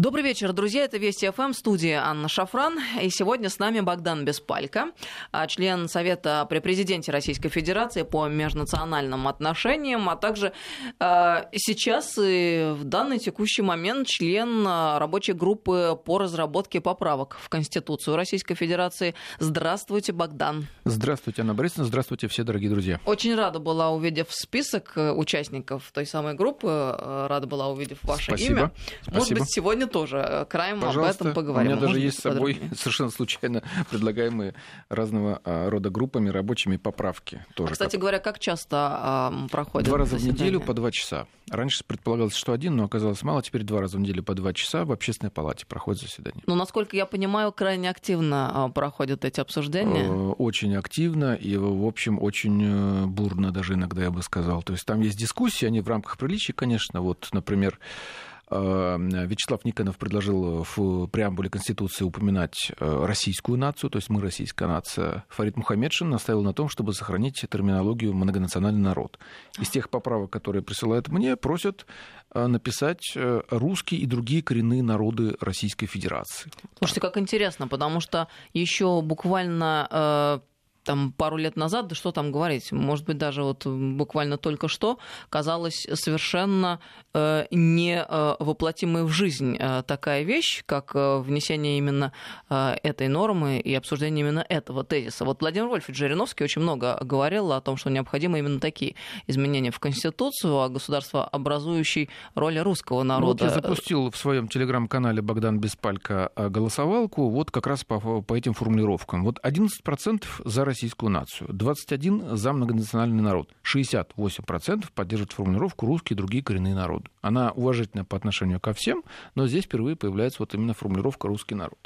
[0.00, 0.84] Добрый вечер, друзья.
[0.84, 2.78] Это Вести ФМ, студия Анна Шафран.
[3.02, 4.92] И сегодня с нами Богдан Беспалько,
[5.30, 10.54] а, член Совета при президенте Российской Федерации по межнациональным отношениям, а также
[11.00, 17.50] а, сейчас и в данный текущий момент член а, рабочей группы по разработке поправок в
[17.50, 19.14] Конституцию Российской Федерации.
[19.38, 20.66] Здравствуйте, Богдан.
[20.84, 21.84] Здравствуйте, Анна Борисовна.
[21.84, 23.00] Здравствуйте, все дорогие друзья.
[23.04, 28.30] Очень рада была, увидев список э, участников той самой группы, э, рада была, увидев ваше
[28.30, 28.60] Спасибо.
[28.60, 28.72] имя.
[29.02, 29.18] Спасибо.
[29.18, 31.24] Может быть, сегодня тоже э, краем Пожалуйста.
[31.24, 31.72] об этом поговорим.
[31.72, 32.76] У меня даже Может есть быть, с собой подробнее.
[32.80, 34.54] совершенно случайно предлагаемые
[34.88, 37.44] разного а, рода группами рабочими поправки.
[37.54, 40.90] Тоже А, Кстати как- говоря, как часто а, проходит Два раза в неделю по два
[40.90, 41.26] часа.
[41.50, 43.42] Раньше предполагалось, что один, но оказалось мало.
[43.42, 46.42] Теперь два раза в неделю по два часа в общественной палате проходит заседание.
[46.46, 50.04] Ну, насколько я понимаю, крайне активно а, проходят эти обсуждения.
[50.04, 54.62] Э, Очень активно и, в общем, очень э, бурно даже иногда, я бы сказал.
[54.62, 57.00] То есть там есть дискуссии, они в рамках приличий, конечно.
[57.00, 64.10] Вот, например, э, Вячеслав Никонов предложил в преамбуле Конституции упоминать э, российскую нацию, то есть
[64.10, 65.24] мы российская нация.
[65.28, 69.18] Фарид Мухаммедшин наставил на том, чтобы сохранить терминологию многонациональный народ.
[69.60, 71.86] Из тех поправок, которые присылают мне, просят
[72.34, 76.50] э, написать э, русский и другие коренные народы Российской Федерации.
[76.78, 80.42] Слушайте, как интересно, потому что еще буквально
[80.90, 84.98] там пару лет назад, да что там говорить, может быть, даже вот буквально только что,
[85.28, 86.80] казалось совершенно
[87.14, 92.12] э, не э, воплотимой в жизнь э, такая вещь, как э, внесение именно
[92.48, 95.24] э, этой нормы и обсуждение именно этого тезиса.
[95.24, 98.96] Вот Владимир Вольфович Жириновский очень много говорил о том, что необходимы именно такие
[99.28, 103.44] изменения в Конституцию, о государствообразующей роли русского Ну, Вот народа.
[103.44, 108.54] я запустил в своем телеграм-канале Богдан Беспалько э, голосовалку вот как раз по, по этим
[108.54, 109.22] формулировкам.
[109.24, 116.42] Вот 11% за российскую нацию, 21% за многонациональный народ, 68% поддерживают формулировку «русские и другие
[116.42, 117.10] коренные народы».
[117.20, 121.78] Она уважительна по отношению ко всем, но здесь впервые появляется вот именно формулировка «русский народ».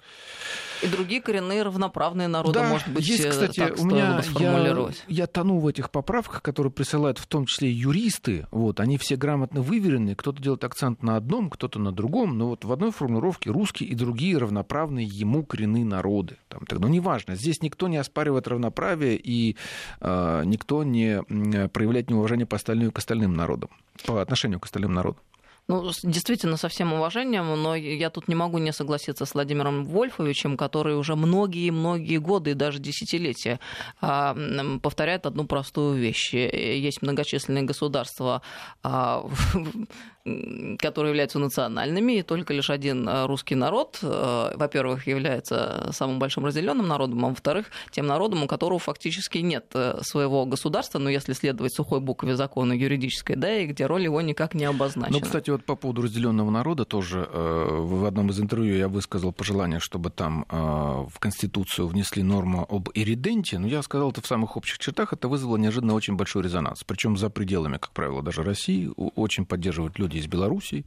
[0.84, 4.16] И другие коренные равноправные народы, Да, может быть, есть, э, кстати, так у меня бы
[4.16, 5.04] я, сформулировать.
[5.08, 8.46] я тону в этих поправках, которые присылают в том числе юристы.
[8.50, 10.14] Вот, они все грамотно выверены.
[10.14, 12.36] Кто-то делает акцент на одном, кто-то на другом.
[12.36, 16.36] Но вот в одной формулировке русские и другие равноправные ему коренные народы.
[16.48, 17.34] Там, так, ну, неважно.
[17.34, 19.56] Здесь никто не оспаривает равноправие и
[20.00, 21.22] э, никто не
[21.68, 23.70] проявляет неуважение по остальным, к остальным народам,
[24.06, 25.22] по отношению к остальным народам.
[25.66, 30.58] Ну, действительно, со всем уважением, но я тут не могу не согласиться с Владимиром Вольфовичем,
[30.58, 33.60] который уже многие-многие годы и даже десятилетия
[34.02, 34.36] а,
[34.82, 36.34] повторяет одну простую вещь.
[36.34, 38.42] Есть многочисленные государства,
[38.82, 39.26] а,
[40.24, 46.46] которые являются национальными, и только лишь один а, русский народ, э, во-первых, является самым большим
[46.46, 51.34] разделенным народом, а во-вторых, тем народом, у которого фактически нет э, своего государства, но если
[51.34, 55.18] следовать сухой букве закона юридической, да, и где роль его никак не обозначена.
[55.18, 59.30] Ну, кстати, вот по поводу разделенного народа тоже э, в одном из интервью я высказал
[59.32, 63.58] пожелание, чтобы там э, в Конституцию внесли норму об ириденте.
[63.58, 65.12] Но я сказал это в самых общих чертах.
[65.12, 66.82] Это вызвало неожиданно очень большой резонанс.
[66.84, 68.90] Причем за пределами, как правило, даже России.
[68.96, 70.84] Очень поддерживают люди из Белоруссии.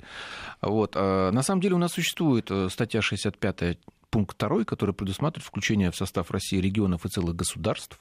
[0.62, 0.94] Вот.
[0.96, 3.78] А на самом деле у нас существует э, статья 65
[4.10, 8.00] пункт 2, который предусматривает включение в состав России регионов и целых государств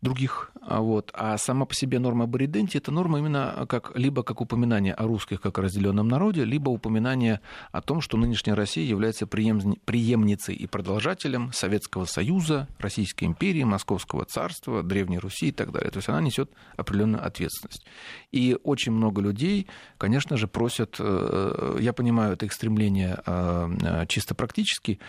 [0.00, 0.50] других.
[0.62, 1.10] А Вот.
[1.14, 5.06] А сама по себе норма об ириденте– это норма именно как, либо как упоминание о
[5.06, 7.40] русских как о разделенном народе, либо упоминание
[7.72, 14.24] о том, что нынешняя Россия является преем- преемницей и продолжателем Советского Союза, Российской империи, Московского
[14.24, 15.90] царства, Древней Руси и так далее.
[15.90, 17.86] То есть она несет определенную ответственность.
[18.30, 19.66] И очень много людей,
[19.96, 25.00] конечно же, просят, э, я понимаю это их стремление э, э, чисто практически,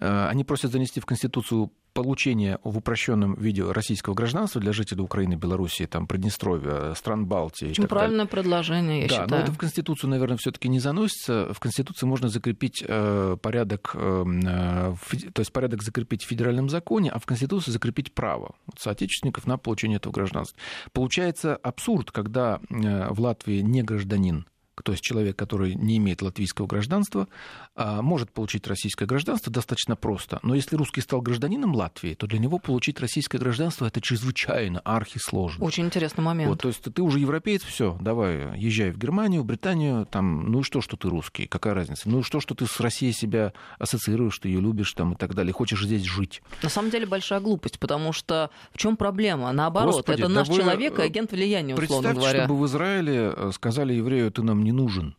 [0.00, 5.34] э, они просят занести в Конституцию получение в упрощенном виде российского гражданства для жителей Украины,
[5.34, 7.66] Белоруссии, там, Приднестровья, стран Балтии.
[7.66, 7.88] Очень далее.
[7.88, 9.30] правильное предложение, я да, считаю.
[9.30, 11.52] но это в Конституцию, наверное, все-таки не заносится.
[11.52, 14.94] В Конституции можно закрепить э, порядок, э, э,
[15.32, 19.96] то есть порядок закрепить в федеральном законе, а в Конституции закрепить право соотечественников на получение
[19.96, 20.58] этого гражданства.
[20.92, 24.46] Получается абсурд, когда в Латвии не гражданин
[24.82, 27.28] то есть человек, который не имеет латвийского гражданства,
[27.74, 30.38] а, может получить российское гражданство достаточно просто.
[30.42, 35.64] Но если русский стал гражданином Латвии, то для него получить российское гражданство это чрезвычайно архисложно.
[35.64, 36.50] Очень интересный момент.
[36.50, 40.60] Вот, то есть ты уже европеец, все, давай, езжай в Германию, в Британию, там, ну
[40.60, 42.08] и что, что ты русский, какая разница?
[42.08, 45.34] Ну и что, что ты с Россией себя ассоциируешь, ты ее любишь там и так
[45.34, 46.42] далее, хочешь здесь жить.
[46.62, 49.52] На самом деле большая глупость, потому что в чем проблема?
[49.52, 52.44] Наоборот, Господи, это да наш вы, человек и э, агент влияния, условно Представьте, говоря.
[52.44, 55.16] чтобы в Израиле э, сказали еврею, ты нам не нужен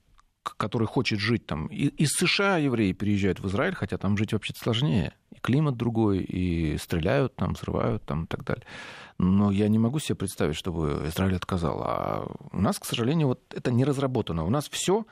[0.55, 1.67] который хочет жить там.
[1.67, 5.13] И, из США евреи переезжают в Израиль, хотя там жить вообще сложнее.
[5.31, 8.65] И климат другой, и стреляют там, взрывают там и так далее.
[9.17, 11.81] Но я не могу себе представить, чтобы Израиль отказал.
[11.83, 14.45] А у нас, к сожалению, вот это не разработано.
[14.45, 15.05] У нас все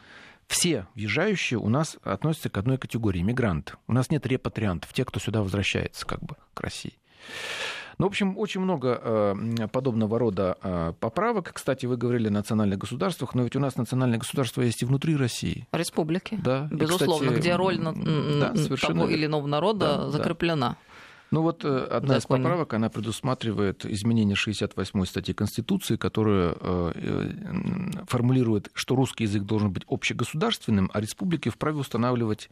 [0.48, 3.74] все въезжающие у нас относятся к одной категории мигранты.
[3.88, 6.94] У нас нет репатриантов, тех, кто сюда возвращается как бы к России.
[7.98, 11.52] Ну, в общем, очень много э, подобного рода э, поправок.
[11.54, 15.16] Кстати, вы говорили о национальных государствах, но ведь у нас национальные государства есть и внутри
[15.16, 15.68] России.
[15.72, 16.38] Республики.
[16.44, 16.68] Да.
[16.72, 20.70] Безусловно, кстати, где роль да, того или иного народа да, закреплена.
[20.70, 20.78] Да.
[21.32, 27.32] Ну вот э, одна из поправок, она предусматривает изменение 68-й статьи Конституции, которая э,
[28.08, 32.50] формулирует, что русский язык должен быть общегосударственным, а республики вправе устанавливать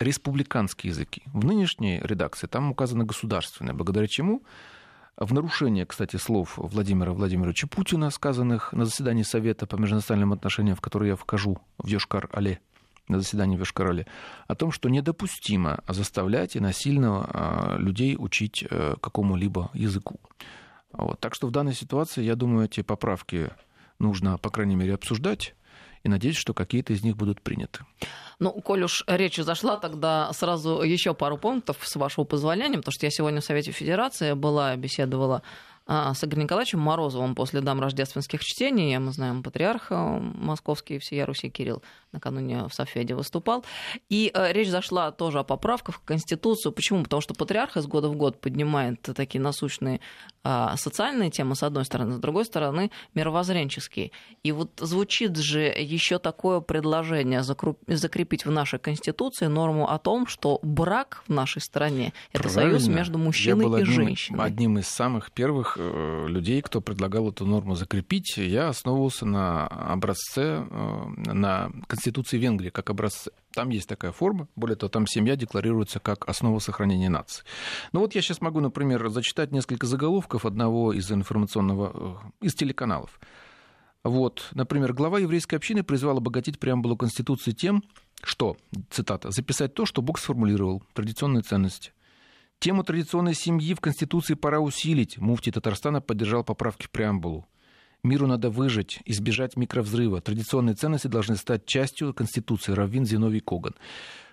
[0.00, 1.22] республиканские языки.
[1.26, 4.42] В нынешней редакции там указано государственное, благодаря чему
[5.18, 10.80] в нарушение, кстати, слов Владимира Владимировича Путина, сказанных на заседании Совета по межнациональным отношениям, в
[10.80, 12.58] который я вхожу в Йошкар-Але,
[13.08, 14.06] на заседании в Йошкар-Оле,
[14.46, 20.20] о том, что недопустимо заставлять и насильно а, людей учить э, какому-либо языку.
[20.92, 21.20] Вот.
[21.20, 23.50] Так что в данной ситуации, я думаю, эти поправки
[23.98, 25.54] нужно, по крайней мере, обсуждать
[26.02, 27.80] и надеюсь, что какие-то из них будут приняты.
[28.38, 33.06] Ну, коль уж речь зашла, тогда сразу еще пару пунктов, с вашего позволения, потому что
[33.06, 35.42] я сегодня в Совете Федерации была, беседовала
[35.88, 38.96] с Игорем Николаевичем Морозовым после дам рождественских чтений.
[38.98, 41.82] Мы знаем патриарха московский всея Руси Кирилл
[42.12, 43.64] накануне в Софеде выступал.
[44.08, 46.72] И э, речь зашла тоже о поправках в Конституцию.
[46.72, 47.02] Почему?
[47.02, 50.00] Потому что патриарх из года в год поднимает такие насущные
[50.37, 50.37] а,
[50.76, 54.12] социальные темы, с одной стороны, с другой стороны, мировоззренческие.
[54.42, 60.58] И вот звучит же еще такое предложение закрепить в нашей Конституции норму о том, что
[60.62, 64.44] брак в нашей стране– это союз между мужчиной и одним, женщиной.
[64.44, 68.36] одним из самых первых э, людей, кто предлагал эту норму закрепить.
[68.36, 73.30] Я основывался на образце, э, на Конституции Венгрии как образце.
[73.58, 74.46] Там есть такая форма.
[74.54, 77.42] Более того, там семья декларируется как основа сохранения нации.
[77.90, 83.18] Ну вот я сейчас могу, например, зачитать несколько заголовков одного из информационного, э, из телеканалов.
[84.04, 87.82] Вот, например, глава еврейской общины призвал обогатить преамбулу Конституции тем,
[88.22, 88.56] что,
[88.90, 91.90] цитата, «записать то, что Бог сформулировал, традиционные ценности».
[92.60, 95.18] Тему традиционной семьи в Конституции пора усилить.
[95.18, 97.48] Муфти Татарстана поддержал поправки в преамбулу.
[98.02, 100.20] Миру надо выжить, избежать микровзрыва.
[100.20, 102.72] Традиционные ценности должны стать частью Конституции.
[102.72, 103.74] Раввин Зиновий Коган.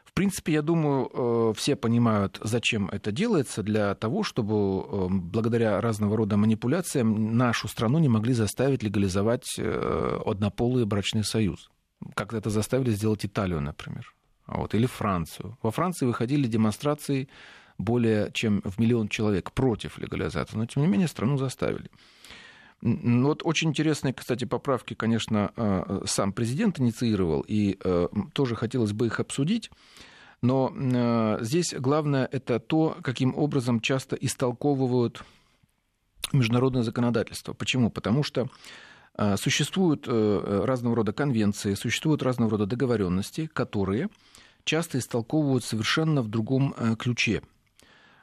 [0.05, 5.81] В принципе, я думаю, э, все понимают, зачем это делается, для того, чтобы э, благодаря
[5.81, 11.69] разного рода манипуляциям нашу страну не могли заставить легализовать э, однополый брачный союз.
[12.13, 14.13] Как это заставили сделать Италию, например,
[14.47, 15.57] вот, или Францию.
[15.61, 17.27] Во Франции выходили демонстрации
[17.77, 21.89] более чем в миллион человек против легализации, но тем не менее страну заставили.
[22.85, 29.07] Вот очень интересные, кстати, поправки, конечно, э, сам президент инициировал, и э, тоже хотелось бы
[29.07, 29.71] их обсудить.
[30.43, 35.23] Но э, здесь главное это то, каким образом часто истолковывают
[36.31, 37.53] международное законодательство.
[37.53, 37.89] Почему?
[37.89, 38.49] Потому что
[39.37, 44.09] существуют разного рода конвенции, существуют разного рода договоренности, которые
[44.65, 47.41] часто истолковывают совершенно в другом ключе.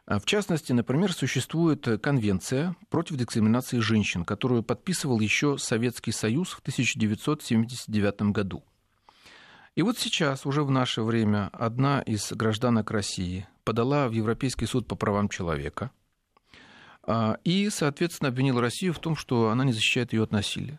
[0.07, 6.61] А, в частности, например, существует конвенция против дискриминации женщин, которую подписывал еще Советский Союз в
[6.61, 8.65] 1979 году.
[9.75, 14.87] И вот сейчас, уже в наше время, одна из гражданок России подала в Европейский суд
[14.87, 15.91] по правам человека
[17.05, 20.79] а, и, соответственно, обвинила Россию в том, что она не защищает ее от насилия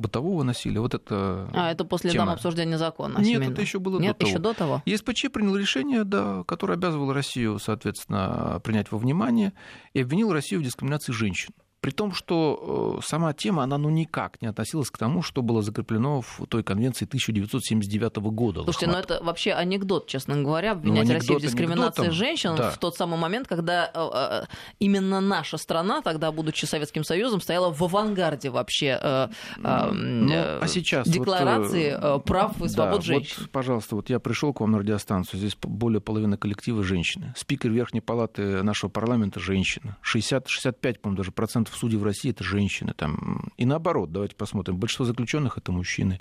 [0.00, 0.80] бытового насилия.
[0.80, 2.26] Вот это а, это после тема.
[2.26, 3.18] дам обсуждения закона?
[3.18, 3.52] Нет, семейного.
[3.52, 4.30] это еще было Нет, до того.
[4.30, 4.82] еще до того?
[4.86, 9.52] ЕСПЧ принял решение, да, которое обязывало Россию, соответственно, принять во внимание
[9.92, 11.54] и обвинил Россию в дискриминации женщин.
[11.80, 15.62] При том, что э, сама тема, она ну никак не относилась к тому, что было
[15.62, 18.64] закреплено в той конвенции 1979 года.
[18.64, 22.70] Слушайте, ну это вообще анекдот, честно говоря, обвинять ну, Россию в дискриминации анекдотом, женщин да.
[22.70, 24.44] в тот самый момент, когда э, э,
[24.78, 31.98] именно наша страна, тогда, будучи Советским Союзом, стояла в авангарде вообще ну, а сейчас декларации
[32.00, 33.36] вот, прав и свобод да, женщин.
[33.38, 37.32] Вот, пожалуйста, вот я пришел к вам на радиостанцию, здесь более половины коллектива женщины.
[37.36, 39.96] Спикер Верхней Палаты нашего парламента женщина.
[40.04, 42.92] 60-65, по-моему, даже процентов процентов судей в России это женщины.
[42.96, 43.52] Там.
[43.56, 44.76] И наоборот, давайте посмотрим.
[44.76, 46.20] Большинство заключенных это мужчины.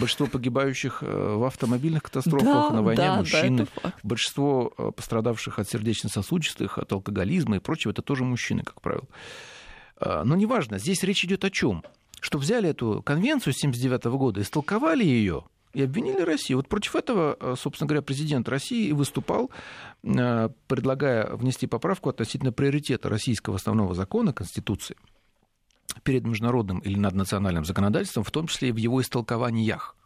[0.00, 3.66] Большинство погибающих э, в автомобильных катастрофах да, на войне да, мужчины.
[3.82, 9.08] Да, Большинство э, пострадавших от сердечно-сосудистых, от алкоголизма и прочего, это тоже мужчины, как правило.
[9.96, 11.84] А, но неважно, здесь речь идет о чем?
[12.20, 16.58] Что взяли эту конвенцию 1979 года, истолковали ее и обвинили Россию.
[16.58, 19.50] Вот против этого, э, собственно говоря, президент России выступал,
[20.02, 24.96] э, предлагая внести поправку относительно приоритета российского основного закона, Конституции,
[26.02, 29.96] перед международным или наднациональным законодательством, в том числе и в его истолкованиях.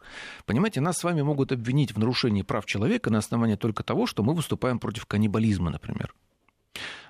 [0.45, 4.23] Понимаете, нас с вами могут обвинить в нарушении прав человека на основании только того, что
[4.23, 6.15] мы выступаем против каннибализма, например.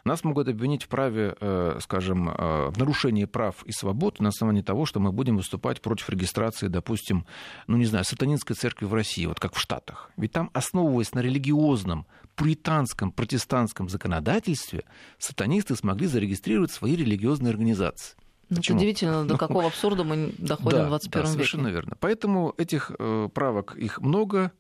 [0.07, 4.63] Нас могут обвинить в праве, э, скажем, э, в нарушении прав и свобод на основании
[4.63, 7.27] того, что мы будем выступать против регистрации, допустим,
[7.67, 10.13] ну не знаю, сатанинской церкви в России, вот как в Штатах.
[10.17, 14.85] Ведь там, основываясь на религиозном, пуританском, протестантском законодательстве,
[15.19, 18.17] сатанисты смогли зарегистрировать свои религиозные организации.
[18.49, 21.33] Ну, удивительно, до ну, какого абсурда мы доходим да, в 21 да, веке.
[21.33, 21.97] Совершенно верно.
[21.99, 24.53] Поэтому этих э, правок их много.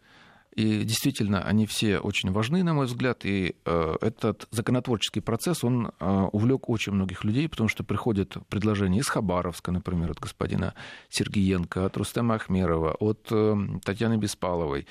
[0.57, 3.27] И действительно, они все очень важны, на мой взгляд.
[3.27, 9.01] И э, этот законотворческий процесс, он э, увлек очень многих людей, потому что приходят предложения
[9.01, 10.73] из Хабаровска, например, от господина
[11.11, 14.87] Сергеенко, от Рустема Ахмерова, от э, Татьяны Беспаловой,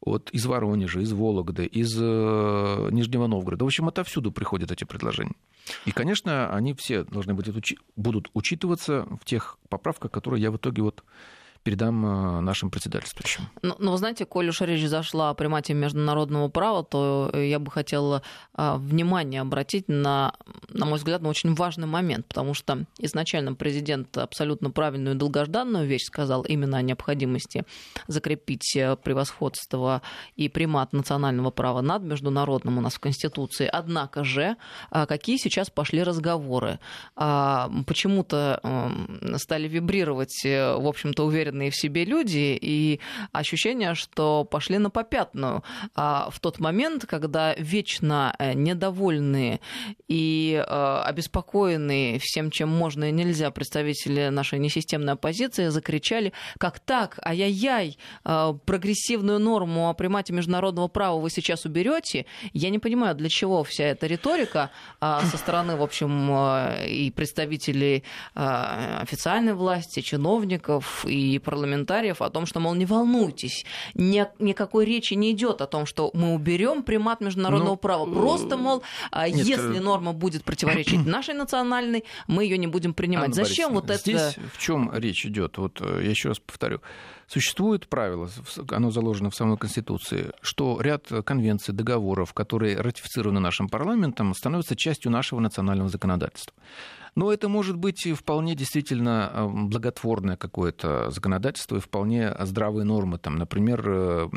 [0.00, 3.64] от, из Воронежа, из Вологды, из Нижнего Новгорода.
[3.64, 5.34] В общем, отовсюду приходят эти предложения.
[5.84, 10.80] И, конечно, они все должны быть, будут учитываться в тех поправках, которые я в итоге
[10.80, 11.04] вот
[11.62, 13.48] передам э, нашим председательствующим.
[13.62, 17.70] Ну, ну, вы знаете, коль уж речь зашла о примате международного права, то я бы
[17.70, 18.22] хотела
[18.54, 20.34] а, внимание обратить на,
[20.68, 25.86] на мой взгляд, на очень важный момент, потому что изначально президент абсолютно правильную и долгожданную
[25.86, 27.64] вещь сказал именно о необходимости
[28.06, 30.02] закрепить э, превосходство
[30.36, 33.68] и примат национального права над международным у нас в Конституции.
[33.70, 34.56] Однако же,
[34.90, 36.78] а, какие сейчас пошли разговоры?
[37.16, 43.00] А, почему-то эм, стали вибрировать, э, в общем-то, уверенно уверенные в себе люди, и
[43.32, 45.62] ощущение, что пошли на попятную.
[45.94, 49.60] А в тот момент, когда вечно э, недовольные
[50.08, 57.18] и э, обеспокоенные всем, чем можно и нельзя представители нашей несистемной оппозиции закричали, как так,
[57.24, 62.26] ай-яй-яй, э, прогрессивную норму о примате международного права вы сейчас уберете.
[62.52, 66.30] Я не понимаю, для чего вся эта риторика а, со стороны, в общем,
[66.86, 68.04] и представителей
[68.34, 75.32] официальной власти, чиновников и парламентариев о том, что, мол, не волнуйтесь, ни, никакой речи не
[75.32, 78.06] идет о том, что мы уберем примат международного ну, права.
[78.06, 82.94] Просто, мол, а, нет, если э, норма будет противоречить нашей национальной, мы ее не будем
[82.94, 83.30] принимать.
[83.30, 83.98] Анна Зачем вот это?
[83.98, 85.58] Здесь в чем речь идет?
[85.58, 86.80] Вот э, я еще раз повторю.
[87.26, 88.28] Существует правило,
[88.72, 95.12] оно заложено в самой Конституции, что ряд конвенций, договоров, которые ратифицированы нашим парламентом, становятся частью
[95.12, 96.52] нашего национального законодательства.
[97.14, 103.18] Но это может быть вполне действительно э, благотворное какое-то законодательство и вполне здравые нормы.
[103.18, 104.28] Там, например, э,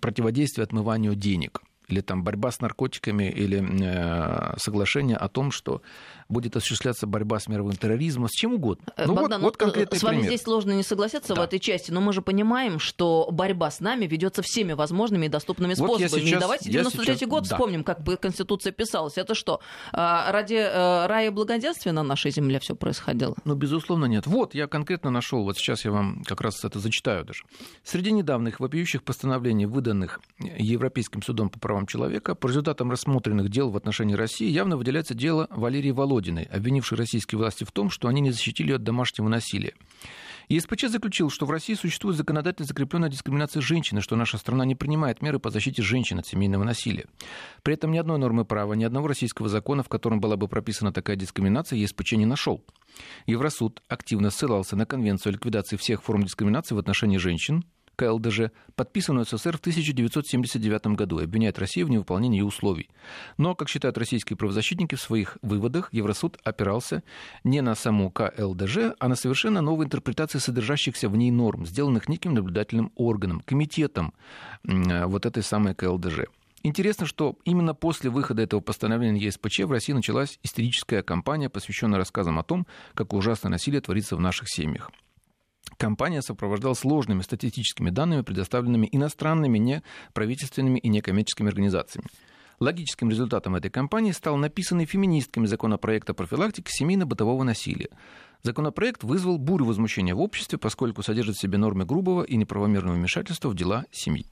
[0.00, 5.82] противодействие отмыванию денег или там борьба с наркотиками, или э, соглашение о том, что
[6.28, 8.84] будет осуществляться борьба с мировым терроризмом, с чем угодно.
[8.96, 10.30] Э, ну, Богдан, вот, вот конкретный с вами пример.
[10.30, 11.42] здесь сложно не согласиться да.
[11.42, 15.28] в этой части, но мы же понимаем, что борьба с нами ведется всеми возможными и
[15.28, 16.24] доступными вот способами.
[16.26, 17.56] Сейчас, и давайте 93 сейчас, год да.
[17.56, 19.18] вспомним, как бы Конституция писалась.
[19.18, 19.60] Это что,
[19.92, 23.34] а, ради э, рая и благоденствия на нашей земле все происходило?
[23.44, 24.26] Ну, безусловно, нет.
[24.26, 27.44] Вот, я конкретно нашел, вот сейчас я вам как раз это зачитаю даже.
[27.82, 33.76] Среди недавних вопиющих постановлений, выданных Европейским судом по правам человека, по результатам рассмотренных дел в
[33.76, 38.20] отношении России явно выделяется дело Валерии Володиной Володиной, обвинившей российские власти в том, что они
[38.20, 39.74] не защитили ее от домашнего насилия.
[40.48, 45.22] ЕСПЧ заключил, что в России существует законодательно закрепленная дискриминация женщины, что наша страна не принимает
[45.22, 47.06] меры по защите женщин от семейного насилия.
[47.62, 50.92] При этом ни одной нормы права, ни одного российского закона, в котором была бы прописана
[50.92, 52.62] такая дискриминация, ЕСПЧ не нашел.
[53.26, 57.64] Евросуд активно ссылался на Конвенцию о ликвидации всех форм дискриминации в отношении женщин,
[57.96, 62.88] КЛДЖ, подписанную СССР в 1979 году, и обвиняет Россию в невыполнении ее условий.
[63.38, 67.02] Но, как считают российские правозащитники, в своих выводах Евросуд опирался
[67.44, 72.34] не на саму КЛДЖ, а на совершенно новые интерпретации содержащихся в ней норм, сделанных неким
[72.34, 74.14] наблюдательным органом, комитетом
[74.64, 76.26] вот этой самой КЛДЖ.
[76.66, 82.38] Интересно, что именно после выхода этого постановления ЕСПЧ в России началась истерическая кампания, посвященная рассказам
[82.38, 84.90] о том, как ужасное насилие творится в наших семьях.
[85.76, 92.08] Компания сопровождалась сложными статистическими данными, предоставленными иностранными неправительственными и некоммерческими организациями.
[92.60, 97.90] Логическим результатом этой кампании стал написанный феминистками законопроект о профилактике семейно-бытового насилия.
[98.42, 103.48] Законопроект вызвал бурю возмущения в обществе, поскольку содержит в себе нормы грубого и неправомерного вмешательства
[103.48, 104.26] в дела семьи.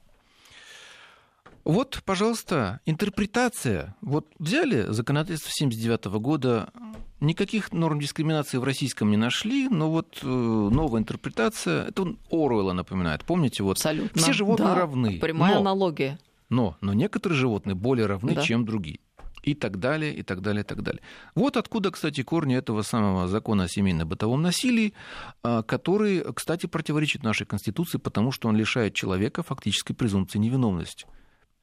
[1.63, 3.95] Вот, пожалуйста, интерпретация.
[4.01, 6.69] Вот взяли законодательство 1979 года,
[7.21, 13.23] никаких норм дискриминации в российском не нашли, но вот э, новая интерпретация, это Оруэлла напоминает.
[13.23, 14.21] Помните, вот Абсолютно.
[14.21, 15.19] все животные да, равны.
[15.19, 16.19] Прямая но, аналогия.
[16.49, 18.41] Но, но некоторые животные более равны, да.
[18.41, 18.99] чем другие.
[19.41, 21.01] И так далее, и так далее, и так далее.
[21.35, 24.93] Вот откуда, кстати, корни этого самого закона о семейно-бытовом насилии,
[25.43, 31.07] а, который, кстати, противоречит нашей Конституции, потому что он лишает человека фактической презумпции невиновности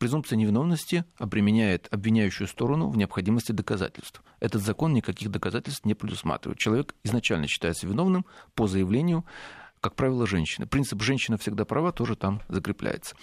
[0.01, 4.23] презумпция невиновности обременяет обвиняющую сторону в необходимости доказательств.
[4.41, 6.59] Этот закон никаких доказательств не предусматривает.
[6.59, 9.27] Человек изначально считается виновным по заявлению,
[9.83, 10.67] как правило, женщины.
[10.67, 13.15] Принцип «женщина всегда права» тоже там закрепляется.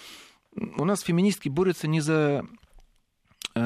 [0.55, 2.46] У нас феминистки борются не за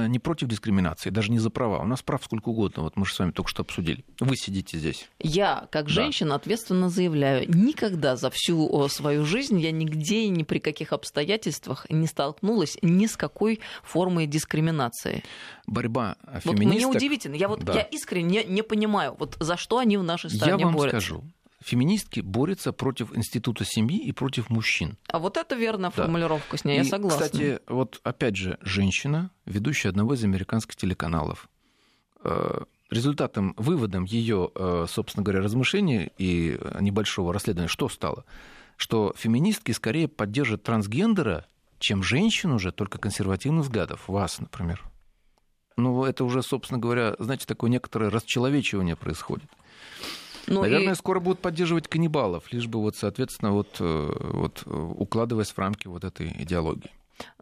[0.08, 1.80] не против дискриминации, даже не за права.
[1.80, 2.84] У нас прав сколько угодно.
[2.84, 4.04] Вот мы же с вами только что обсудили.
[4.20, 5.10] Вы сидите здесь.
[5.20, 5.92] Я, как да.
[5.92, 11.86] женщина, ответственно заявляю, никогда за всю свою жизнь я нигде и ни при каких обстоятельствах
[11.90, 15.24] не столкнулась ни с какой формой дискриминации.
[15.68, 16.56] Борьба феминисток...
[16.56, 17.36] Вот мне удивительно.
[17.36, 17.74] Я вот да.
[17.74, 21.02] я искренне не, не понимаю, вот за что они в нашей стране я вам борются.
[21.02, 21.24] скажу
[21.64, 24.98] феминистки борются против института семьи и против мужчин.
[25.08, 26.04] А вот это верная да.
[26.04, 27.26] формулировка с ней, и, я согласна.
[27.26, 31.50] Кстати, вот опять же, женщина, ведущая одного из американских телеканалов.
[32.24, 38.26] Э, результатом, выводом ее, э, собственно говоря, размышлений и небольшого расследования, что стало?
[38.76, 41.46] Что феминистки скорее поддержат трансгендера,
[41.80, 44.08] чем женщин уже, только консервативных взглядов.
[44.08, 44.84] Вас, например.
[45.78, 49.50] Ну, это уже, собственно говоря, знаете, такое некоторое расчеловечивание происходит.
[50.48, 50.96] Ну, Наверное, и...
[50.96, 56.04] скоро будут поддерживать каннибалов, лишь бы вот, соответственно, вот, э, вот укладываясь в рамки вот
[56.04, 56.92] этой идеологии.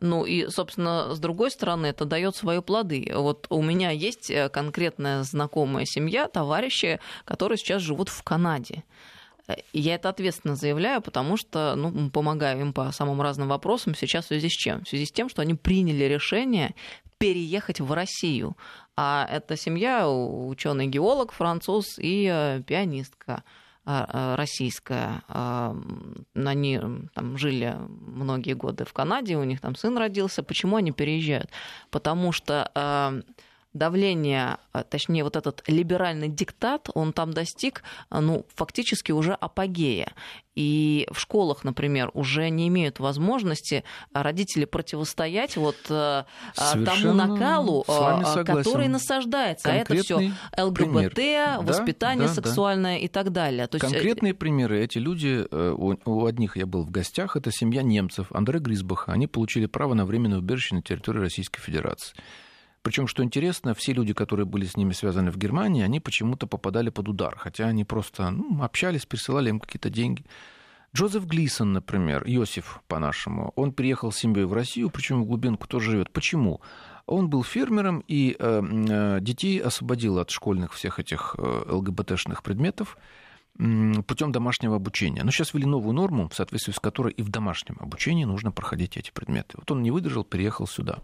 [0.01, 3.11] Ну и, собственно, с другой стороны, это дает свои плоды.
[3.15, 8.83] Вот у меня есть э, конкретная знакомая семья, товарищи, которые сейчас живут в Канаде.
[9.73, 14.25] И я это ответственно заявляю, потому что ну, помогаю им по самым разным вопросам сейчас
[14.25, 14.83] в связи с чем?
[14.83, 16.75] В связи с тем, что они приняли решение
[17.19, 18.57] переехать в Россию.
[18.95, 23.43] А эта семья ученый геолог, француз и э, пианистка
[23.85, 25.23] а, э, российская.
[25.27, 25.75] А,
[26.33, 26.79] они
[27.13, 30.43] там жили многие годы в Канаде, у них там сын родился.
[30.43, 31.49] Почему они переезжают?
[31.91, 33.21] Потому что э,
[33.73, 40.13] давление, а, точнее, вот этот либеральный диктат, он там достиг, а, ну, фактически уже апогея.
[40.55, 47.83] И в школах, например, уже не имеют возможности родители противостоять вот а, Совершенно тому накалу,
[48.43, 49.69] который насаждается.
[49.69, 51.57] Конкретный а это все ЛГБТ, пример.
[51.61, 53.05] воспитание да, сексуальное да.
[53.05, 53.67] и так далее.
[53.67, 54.39] То Конкретные есть...
[54.39, 54.83] примеры.
[54.83, 59.11] Эти люди, э, у одних я был в гостях, это семья немцев, Андре Грисбаха.
[59.11, 62.15] Они получили право на временное убежище на территории Российской Федерации.
[62.89, 66.89] Причем, что интересно, все люди, которые были с ними связаны в Германии, они почему-то попадали
[66.89, 70.25] под удар, хотя они просто ну, общались, присылали им какие-то деньги.
[70.95, 75.91] Джозеф Глисон, например, Иосиф по-нашему, он приехал с семьей в Россию, причем в глубинку тоже
[75.91, 76.09] живет.
[76.09, 76.61] Почему?
[77.05, 82.97] Он был фермером и э, э, детей освободил от школьных всех этих э, ЛГБТшных предметов
[83.53, 85.23] путем домашнего обучения.
[85.23, 88.97] Но сейчас ввели новую норму, в соответствии с которой и в домашнем обучении нужно проходить
[88.97, 89.57] эти предметы.
[89.59, 91.03] Вот он не выдержал, переехал сюда.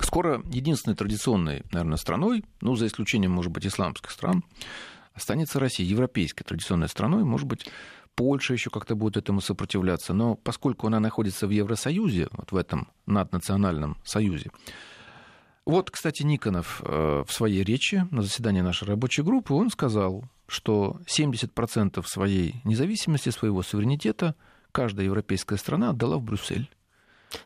[0.00, 4.44] Скоро единственной традиционной, наверное, страной, ну, за исключением, может быть, исламских стран,
[5.12, 7.66] останется Россия, европейской традиционной страной, может быть,
[8.14, 12.88] Польша еще как-то будет этому сопротивляться, но поскольку она находится в Евросоюзе, вот в этом
[13.06, 14.50] наднациональном союзе,
[15.66, 21.00] вот, кстати, Никонов э, в своей речи на заседании нашей рабочей группы, он сказал, что
[21.06, 24.34] 70% своей независимости, своего суверенитета
[24.72, 26.68] каждая европейская страна отдала в Брюссель.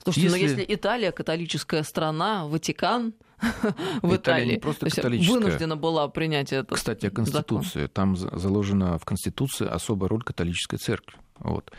[0.03, 0.39] Слушайте, если...
[0.39, 3.15] но если Италия католическая страна, Ватикан
[4.03, 5.39] в Италия Италии не просто католическая.
[5.39, 6.75] вынуждена была принять это.
[6.75, 7.83] Кстати, о Конституции.
[7.83, 7.95] Закон.
[7.95, 11.19] Там заложена в Конституции особая роль католической церкви.
[11.39, 11.71] Вот.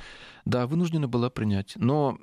[0.45, 1.73] Да, вынуждена была принять.
[1.75, 2.17] Но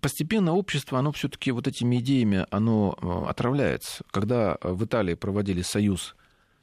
[0.00, 4.04] постепенно общество, оно все-таки вот этими идеями, оно э, отравляется.
[4.10, 6.16] Когда в Италии проводили союз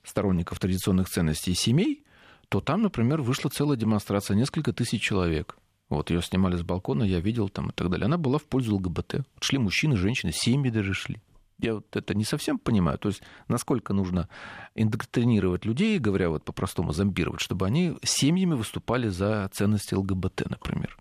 [0.03, 2.03] сторонников традиционных ценностей и семей,
[2.49, 5.57] то там, например, вышла целая демонстрация, несколько тысяч человек.
[5.95, 8.05] Вот ее снимали с балкона, я видел там и так далее.
[8.05, 9.25] Она была в пользу ЛГБТ.
[9.41, 11.21] Шли мужчины, женщины, семьи даже шли.
[11.59, 12.97] Я вот это не совсем понимаю.
[12.97, 14.27] То есть, насколько нужно
[14.75, 20.97] индоктринировать людей, говоря вот по-простому, зомбировать, чтобы они семьями выступали за ценности ЛГБТ, например.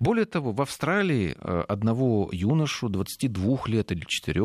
[0.00, 4.42] Более того, в Австралии э, одного юношу 22 лет или 4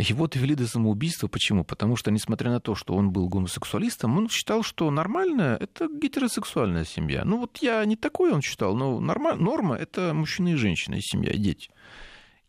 [0.00, 1.28] его довели до самоубийства.
[1.28, 1.64] Почему?
[1.64, 6.84] Потому что, несмотря на то, что он был гомосексуалистом, он считал, что нормальная— это гетеросексуальная
[6.84, 7.24] семья.
[7.24, 11.02] Ну вот я не такой он считал, но норма, норма— это мужчины и женщины, и
[11.02, 11.70] семья, и дети.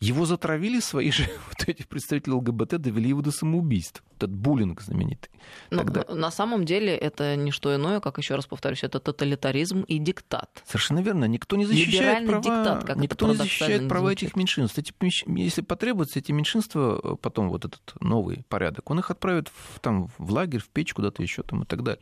[0.02, 4.04] Его затравили свои же вот эти представители ЛГБТ, довели его до самоубийства.
[4.18, 5.32] Этот буллинг знаменитый.
[5.70, 6.14] Но ну, Тогда...
[6.14, 10.64] На самом деле это не что иное, как еще раз повторюсь, это тоталитаризм и диктат.
[10.66, 11.26] Совершенно верно.
[11.26, 14.30] Никто не защищает права, диктат, как никто не защищает права звучит.
[14.30, 14.78] этих меньшинств.
[14.80, 14.94] Эти,
[15.40, 20.10] если потребуется, эти меньшинства э, потом вот этот новый порядок, он их отправит в, там,
[20.18, 22.02] в лагерь, в печь, куда-то еще там и так далее.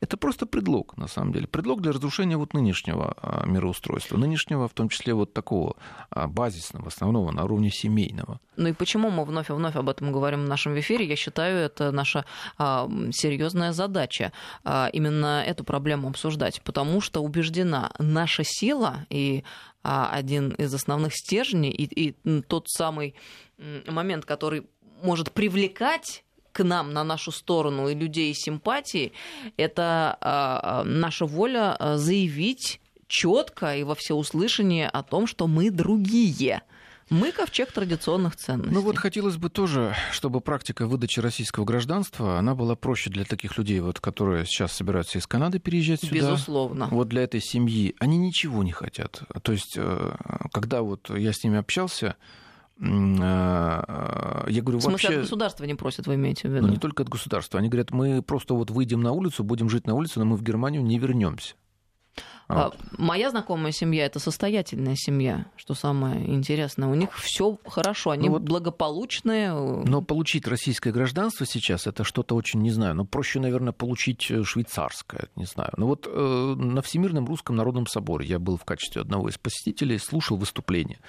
[0.00, 1.46] Это просто предлог, на самом деле.
[1.46, 5.76] Предлог для разрушения вот нынешнего а, мироустройства, нынешнего, в том числе вот такого
[6.10, 8.40] а, базисного, основного на уровне семейного.
[8.56, 11.06] Ну и почему мы вновь и вновь об этом говорим в нашем эфире?
[11.06, 12.24] Я считаю, это наша
[12.58, 14.32] а, серьезная задача
[14.64, 19.44] а, именно эту проблему обсуждать, потому что убеждена, наша сила и
[19.84, 23.14] а, один из основных стержней и, и тот самый
[23.86, 24.66] момент, который
[25.02, 29.12] может привлекать к нам на нашу сторону и людей симпатии,
[29.56, 36.62] это а, наша воля заявить четко и во всеуслышание о том, что мы другие
[37.10, 38.74] Мы ковчег традиционных ценностей.
[38.74, 43.56] Ну вот хотелось бы тоже, чтобы практика выдачи российского гражданства, она была проще для таких
[43.56, 46.14] людей, вот, которые сейчас собираются из Канады переезжать сюда.
[46.14, 46.88] Безусловно.
[46.90, 47.94] Вот для этой семьи.
[47.98, 49.22] Они ничего не хотят.
[49.42, 50.16] То есть, э,
[50.52, 52.16] когда вот я с ними общался,
[52.80, 55.08] э, я говорю, в смысле, вообще...
[55.08, 56.66] от государства не просят, вы имеете в виду?
[56.66, 57.58] Ну, не только от государства.
[57.58, 60.42] Они говорят, мы просто вот выйдем на улицу, будем жить на улице, но мы в
[60.42, 61.54] Германию не вернемся.
[62.50, 66.88] А, моя знакомая семья это состоятельная семья, что самое интересное.
[66.88, 69.52] У них все хорошо, они ну вот, благополучные.
[69.52, 74.44] Но получить российское гражданство сейчас это что-то очень, не знаю, ну проще, наверное, получить э,
[74.44, 75.72] швейцарское, не знаю.
[75.76, 79.98] Ну вот э, на Всемирном русском народном соборе я был в качестве одного из посетителей,
[79.98, 81.00] слушал выступление.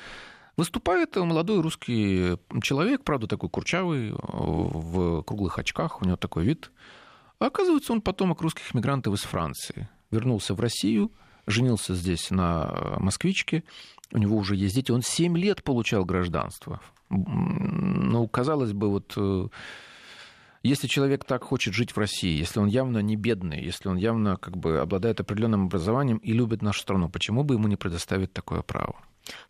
[0.57, 6.69] Выступает молодой русский человек, правда, такой курчавый, в круглых очках, у него такой вид.
[7.39, 9.87] А оказывается, он потомок русских мигрантов из Франции.
[10.11, 11.13] Вернулся в Россию,
[11.49, 13.63] женился здесь на москвичке,
[14.11, 16.81] у него уже есть дети, он 7 лет получал гражданство.
[17.09, 19.47] Ну, казалось бы, вот э,
[20.63, 24.37] если человек так хочет жить в России, если он явно не бедный, если он явно
[24.37, 28.61] как бы обладает определенным образованием и любит нашу страну, почему бы ему не предоставить такое
[28.61, 28.95] право?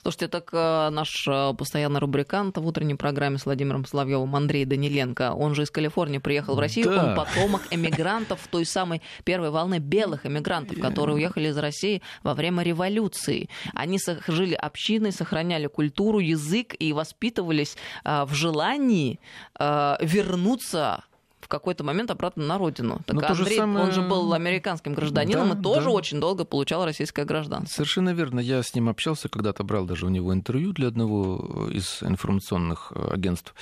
[0.01, 5.33] Слушайте, так э, наш э, постоянный рубрикант в утренней программе с Владимиром Соловьевым Андрей Даниленко,
[5.33, 7.05] он же из Калифорнии приехал в Россию, да.
[7.05, 12.63] он потомок эмигрантов той самой первой волны белых эмигрантов, которые уехали из России во время
[12.63, 13.49] революции.
[13.73, 19.19] Они жили общиной, сохраняли культуру, язык и воспитывались э, в желании
[19.59, 21.03] вернуться
[21.49, 23.01] какой-то момент обратно на родину.
[23.05, 23.85] Так Но Андрей, самое...
[23.85, 25.91] он же был американским гражданином да, и тоже да.
[25.91, 27.73] очень долго получал российское гражданство.
[27.73, 28.39] Совершенно верно.
[28.39, 33.09] Я с ним общался, когда-то брал даже у него интервью для одного из информационных э,
[33.11, 33.53] агентств.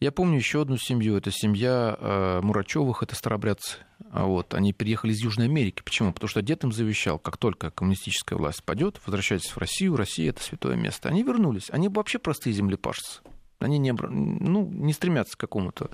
[0.00, 1.16] Я помню еще одну семью.
[1.16, 3.78] Это семья э, Мурачевых, это старобрядцы.
[4.10, 5.82] А вот, они переехали из Южной Америки.
[5.84, 6.12] Почему?
[6.12, 10.42] Потому что дед им завещал, как только коммунистическая власть падет, возвращайтесь в Россию, Россия это
[10.42, 11.08] святое место.
[11.08, 11.68] Они вернулись.
[11.70, 13.20] Они вообще простые землепашцы.
[13.60, 15.90] Они не, ну, не стремятся к какому-то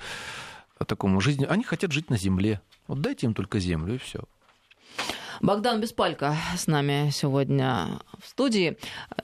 [0.85, 1.45] такому жизни.
[1.45, 2.61] Они хотят жить на земле.
[2.87, 4.21] Вот дайте им только землю, и все.
[5.41, 8.77] Богдан Беспалько с нами сегодня в студии,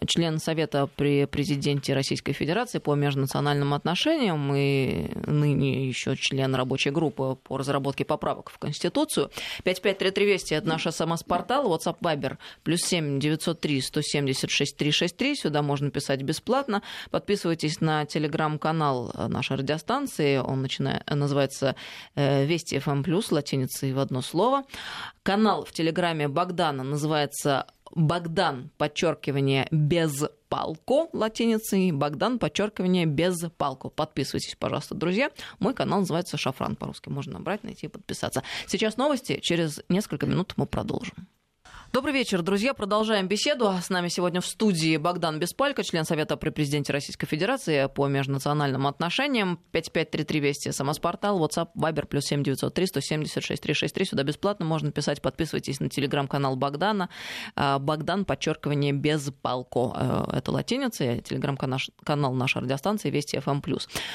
[0.06, 7.38] член Совета при президенте Российской Федерации по межнациональным отношениям и ныне еще член рабочей группы
[7.42, 9.30] по разработке поправок в Конституцию.
[9.64, 16.82] 553320 это наш СМС-портал, WhatsApp Viber, плюс 7 903 176 363, сюда можно писать бесплатно.
[17.10, 21.76] Подписывайтесь на телеграм-канал нашей радиостанции, он начинает, называется
[22.14, 24.64] э, Вести FM+, латиницей в одно слово.
[25.22, 33.90] Канал в Телеграме Богдана называется Богдан, подчеркивание, без палку латиницей, Богдан, подчеркивание, без палку.
[33.90, 35.30] Подписывайтесь, пожалуйста, друзья.
[35.58, 37.10] Мой канал называется Шафран по-русски.
[37.10, 38.42] Можно набрать, найти и подписаться.
[38.66, 39.40] Сейчас новости.
[39.42, 41.28] Через несколько минут мы продолжим.
[41.92, 42.72] Добрый вечер, друзья.
[42.72, 43.68] Продолжаем беседу.
[43.82, 48.86] С нами сегодня в студии Богдан Беспалько, член Совета при президенте Российской Федерации по межнациональным
[48.86, 49.58] отношениям.
[49.72, 54.04] 5533 Вести, СМС-портал, WhatsApp, Viber, плюс 7903 176 363.
[54.04, 55.20] Сюда бесплатно можно писать.
[55.20, 57.08] Подписывайтесь на телеграм-канал Богдана.
[57.56, 59.28] А, Богдан, подчеркивание, без.
[59.28, 61.20] Э, это латиница.
[61.22, 63.64] Телеграм-канал нашей радиостанции Вести FM+.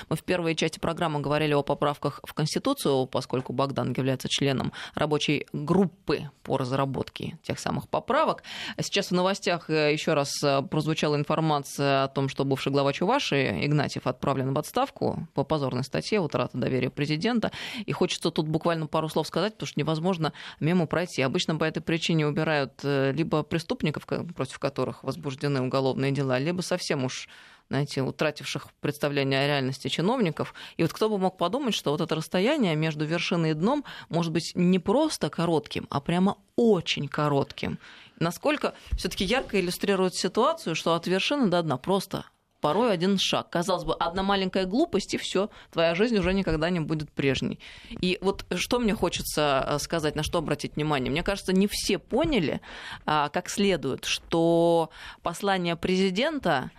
[0.08, 5.46] Мы в первой части программы говорили о поправках в Конституцию, поскольку Богдан является членом рабочей
[5.52, 8.44] группы по разработке тех самых поправок.
[8.80, 13.66] Сейчас в новостях э, еще раз э, прозвучала информация о том, что бывший глава Чуваши
[13.66, 17.52] Игнатьев отправлен в отставку по позорной статье «Утрата доверия президента».
[17.86, 21.24] И хочется тут буквально пару слов сказать, потому что невозможно мимо пройти.
[21.24, 27.04] Обычно по этой причине убирают э, либо преступников, против которых возбуждены уголовные дела, либо совсем
[27.06, 27.28] уж
[27.70, 30.54] знаете, утративших представление о реальности чиновников.
[30.78, 34.32] И вот кто бы мог подумать, что вот это расстояние между вершиной и дном может
[34.32, 37.80] быть не просто коротким, а прямо очень коротким.
[38.20, 42.26] Насколько все-таки ярко иллюстрирует ситуацию, что от вершины до дна просто
[42.66, 43.52] порой один шаг.
[43.52, 47.60] Казалось бы, одна маленькая глупость, и все, твоя жизнь уже никогда не будет прежней.
[48.02, 51.12] И вот что мне хочется э, сказать, на что обратить внимание?
[51.12, 52.62] Мне кажется, не все поняли
[53.06, 54.90] а, как следует, что
[55.22, 56.72] послание президента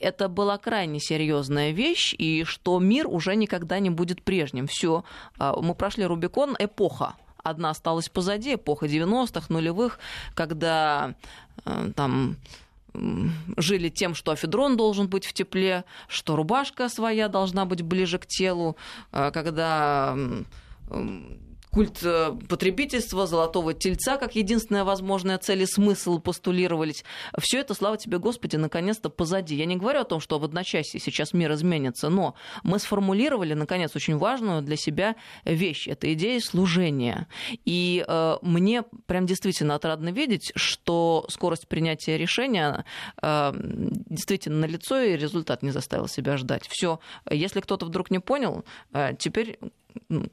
[0.00, 4.66] это была крайне серьезная вещь, и что мир уже никогда не будет прежним.
[4.66, 5.04] Все,
[5.38, 7.14] а, мы прошли Рубикон, эпоха.
[7.42, 9.98] Одна осталась позади, эпоха 90-х, нулевых,
[10.34, 11.14] когда
[11.66, 12.36] э, там
[12.94, 18.26] жили тем, что афедрон должен быть в тепле, что рубашка своя должна быть ближе к
[18.26, 18.76] телу,
[19.12, 20.16] э, когда
[21.74, 27.04] культ э, потребительства, золотого тельца как единственная возможная цель и смысл постулировались.
[27.38, 29.56] Все это, слава тебе, Господи, наконец-то позади.
[29.56, 33.96] Я не говорю о том, что в одночасье сейчас мир изменится, но мы сформулировали, наконец,
[33.96, 35.88] очень важную для себя вещь.
[35.88, 37.26] Это идея служения.
[37.64, 42.84] И э, мне прям действительно отрадно видеть, что скорость принятия решения
[43.20, 46.68] э, действительно налицо, и результат не заставил себя ждать.
[46.68, 47.00] Все.
[47.28, 49.58] Если кто-то вдруг не понял, э, теперь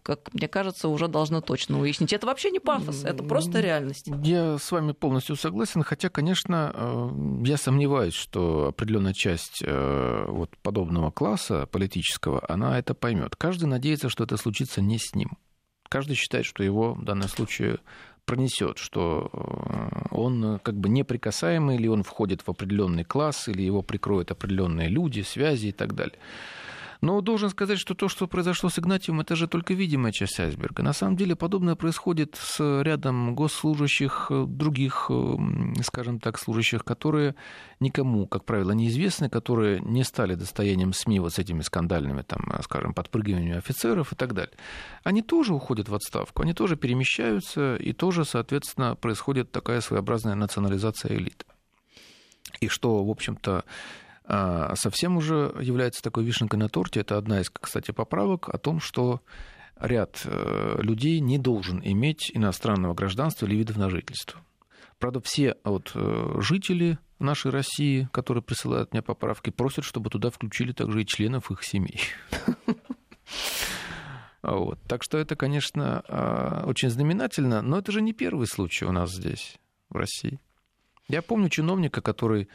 [0.03, 2.13] как мне кажется, уже должно точно выяснить.
[2.13, 4.09] Это вообще не пафос, это просто реальность.
[4.23, 7.09] Я с вами полностью согласен, хотя, конечно, э,
[7.45, 13.35] я сомневаюсь, что определенная часть э, вот подобного класса политического, она это поймет.
[13.35, 15.37] Каждый надеется, что это случится не с ним.
[15.89, 17.79] Каждый считает, что его в данном случае
[18.25, 23.81] пронесет, что э, он как бы неприкасаемый, или он входит в определенный класс, или его
[23.81, 26.17] прикроют определенные люди, связи и так далее.
[27.01, 30.83] Но должен сказать, что то, что произошло с Игнатием, это же только видимая часть айсберга.
[30.83, 35.35] На самом деле подобное происходит с рядом госслужащих, э, других, э,
[35.83, 37.33] скажем так, служащих, которые
[37.79, 42.61] никому, как правило, неизвестны, которые не стали достоянием СМИ вот с этими скандальными, там, э,
[42.61, 44.53] скажем, подпрыгиваниями офицеров и так далее.
[45.03, 51.17] Они тоже уходят в отставку, они тоже перемещаются, и тоже, соответственно, происходит такая своеобразная национализация
[51.17, 51.47] элит.
[52.59, 53.63] И что, в общем-то,
[54.75, 57.01] совсем уже является такой вишенкой на торте.
[57.01, 59.21] Это одна из, кстати, поправок о том, что
[59.79, 64.39] ряд э, людей не должен иметь иностранного гражданства или видов на жительство.
[64.99, 70.71] Правда, все вот э, жители нашей России, которые присылают мне поправки, просят, чтобы туда включили
[70.71, 71.99] также и членов их семей.
[74.43, 74.79] Вот.
[74.87, 79.11] Так что это, конечно, а, очень знаменательно, но это же не первый случай у нас
[79.11, 80.39] здесь, в России.
[81.07, 82.49] Я помню чиновника, который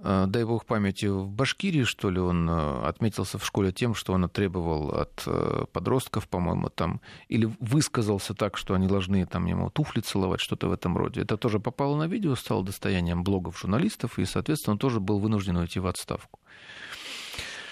[0.00, 4.28] дай бог памяти, в Башкирии, что ли, он э, отметился в школе тем, что он
[4.28, 10.00] требовал от э, подростков, по-моему, там, или высказался так, что они должны там ему туфли
[10.00, 11.22] целовать, что-то в этом роде.
[11.22, 15.56] Это тоже попало на видео, стало достоянием блогов журналистов, и, соответственно, он тоже был вынужден
[15.56, 16.38] уйти в отставку.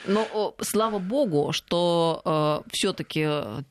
[0.07, 3.27] Но слава богу, что э, все-таки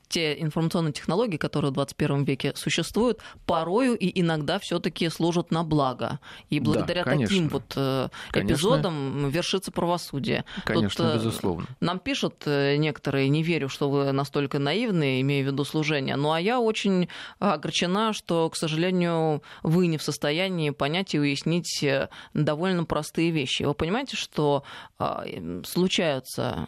[0.07, 6.19] те информационные технологии, которые в 21 веке существуют, порою и иногда все-таки служат на благо.
[6.49, 9.27] И благодаря да, таким вот э, эпизодам конечно.
[9.27, 10.45] вершится правосудие.
[10.63, 11.65] Конечно, Тут, э, безусловно.
[11.79, 16.15] Нам пишут э, некоторые, не верю, что вы настолько наивны, имея в виду служение.
[16.15, 21.83] Ну а я очень огорчена, что, к сожалению, вы не в состоянии понять и уяснить
[21.83, 23.63] э, довольно простые вещи.
[23.63, 24.63] Вы понимаете, что
[24.99, 26.67] э, случаются случаются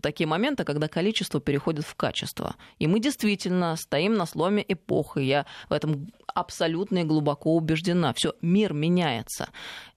[0.00, 2.56] такие моменты, когда количество переходит в качество.
[2.78, 5.20] И мы действительно стоим на сломе эпохи.
[5.20, 8.12] Я в этом абсолютно и глубоко убеждена.
[8.14, 9.48] Все, мир меняется.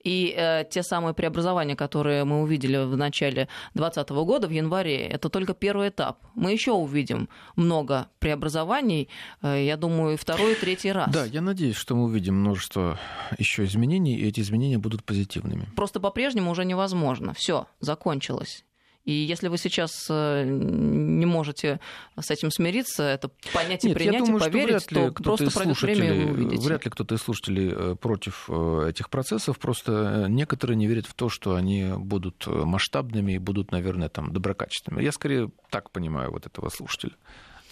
[0.04, 5.28] И э, те самые преобразования, которые мы увидели в начале 2020 года, в январе, это
[5.28, 6.18] только первый этап.
[6.34, 9.08] Мы еще увидим много преобразований,
[9.42, 11.10] э, я думаю, второй и третий раз.
[11.10, 12.98] Да, я надеюсь, что мы увидим множество
[13.38, 15.68] еще изменений, и эти изменения будут позитивными.
[15.74, 17.32] Просто по-прежнему уже невозможно.
[17.34, 18.64] Все, закончилось.
[19.06, 21.78] И если вы сейчас э, не можете
[22.18, 25.22] с этим смириться, это понять и принять, я думаю, и поверить, что вряд ли то
[25.22, 26.66] просто пройдет время, и увидите.
[26.66, 31.14] Вряд ли кто-то из слушателей э, против э, этих процессов, просто некоторые не верят в
[31.14, 35.04] то, что они будут масштабными и будут, наверное, там, доброкачественными.
[35.04, 37.12] Я скорее так понимаю вот этого слушателя.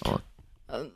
[0.02, 0.22] Вот.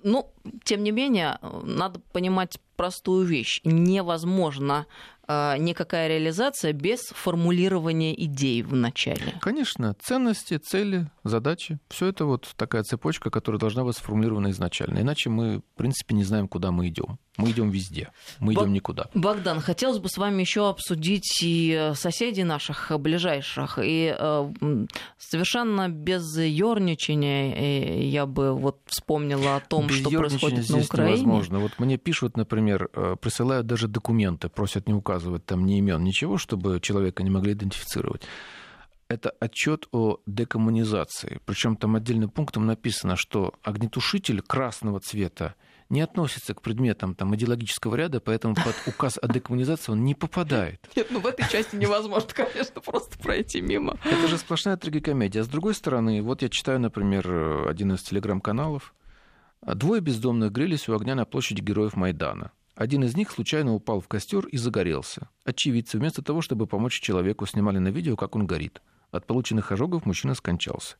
[0.04, 3.60] Ну, тем не менее, надо понимать простую вещь.
[3.64, 4.86] Невозможно
[5.30, 9.34] а, никакая реализация без формулирования идей в начале.
[9.42, 11.78] Конечно, ценности, цели, задачи.
[11.90, 15.00] Все это вот такая цепочка, которая должна быть сформулирована изначально.
[15.00, 17.18] Иначе мы, в принципе, не знаем, куда мы идем.
[17.36, 18.10] Мы идем везде,
[18.40, 19.10] мы идем никуда.
[19.14, 23.78] Богдан, хотелось бы с вами еще обсудить и соседей наших ближайших.
[23.80, 24.86] И э,
[25.18, 31.12] совершенно без ерничания э, я бы вот вспомнила о том, без что происходит на Украине.
[31.12, 31.60] Невозможно.
[31.60, 36.38] Вот мне пишут, например, э, присылают даже документы, просят не указывать там ни имен, ничего,
[36.38, 38.22] чтобы человека не могли идентифицировать
[39.08, 41.40] это отчет о декоммунизации.
[41.46, 45.54] Причем там отдельным пунктом написано, что огнетушитель красного цвета
[45.88, 50.86] не относится к предметам там, идеологического ряда, поэтому под указ о декоммунизации он не попадает.
[50.94, 53.96] Нет, ну в этой части невозможно, конечно, просто пройти мимо.
[54.04, 55.40] Это же сплошная трагикомедия.
[55.40, 58.94] А с другой стороны, вот я читаю, например, один из телеграм-каналов.
[59.62, 62.52] Двое бездомных грелись у огня на площади Героев Майдана.
[62.74, 65.28] Один из них случайно упал в костер и загорелся.
[65.44, 68.80] Очевидцы вместо того, чтобы помочь человеку, снимали на видео, как он горит.
[69.10, 70.96] От полученных ожогов мужчина скончался.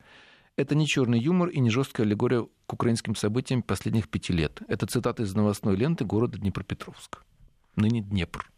[0.57, 4.61] Это не черный юмор и не жесткая аллегория к украинским событиям последних пяти лет.
[4.67, 7.23] Это цитата из новостной ленты города Днепропетровск.
[7.77, 8.51] Ныне Днепр.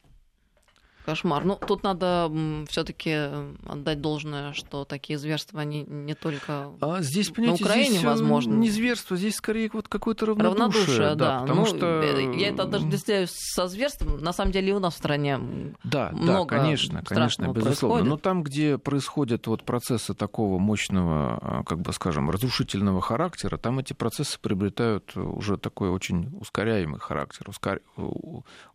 [1.05, 1.45] Кошмар.
[1.45, 2.31] Ну, тут надо
[2.69, 3.31] все-таки
[3.67, 8.55] отдать должное, что такие зверства они не только а здесь, на Украине здесь возможно.
[8.55, 10.55] Не зверство, здесь скорее вот какое-то равнодушие.
[10.55, 11.41] Равнодушие, да.
[11.41, 12.03] Потому ну, что...
[12.03, 14.21] Я это отождествляю со зверством.
[14.21, 17.63] На самом деле и у нас в стране да, много да, конечно, конечно, безусловно.
[17.63, 18.07] Происходит.
[18.07, 23.93] Но там, где происходят вот процессы такого мощного, как бы скажем, разрушительного характера, там эти
[23.93, 27.49] процессы приобретают уже такой очень ускоряемый характер.
[27.49, 27.81] Ускор...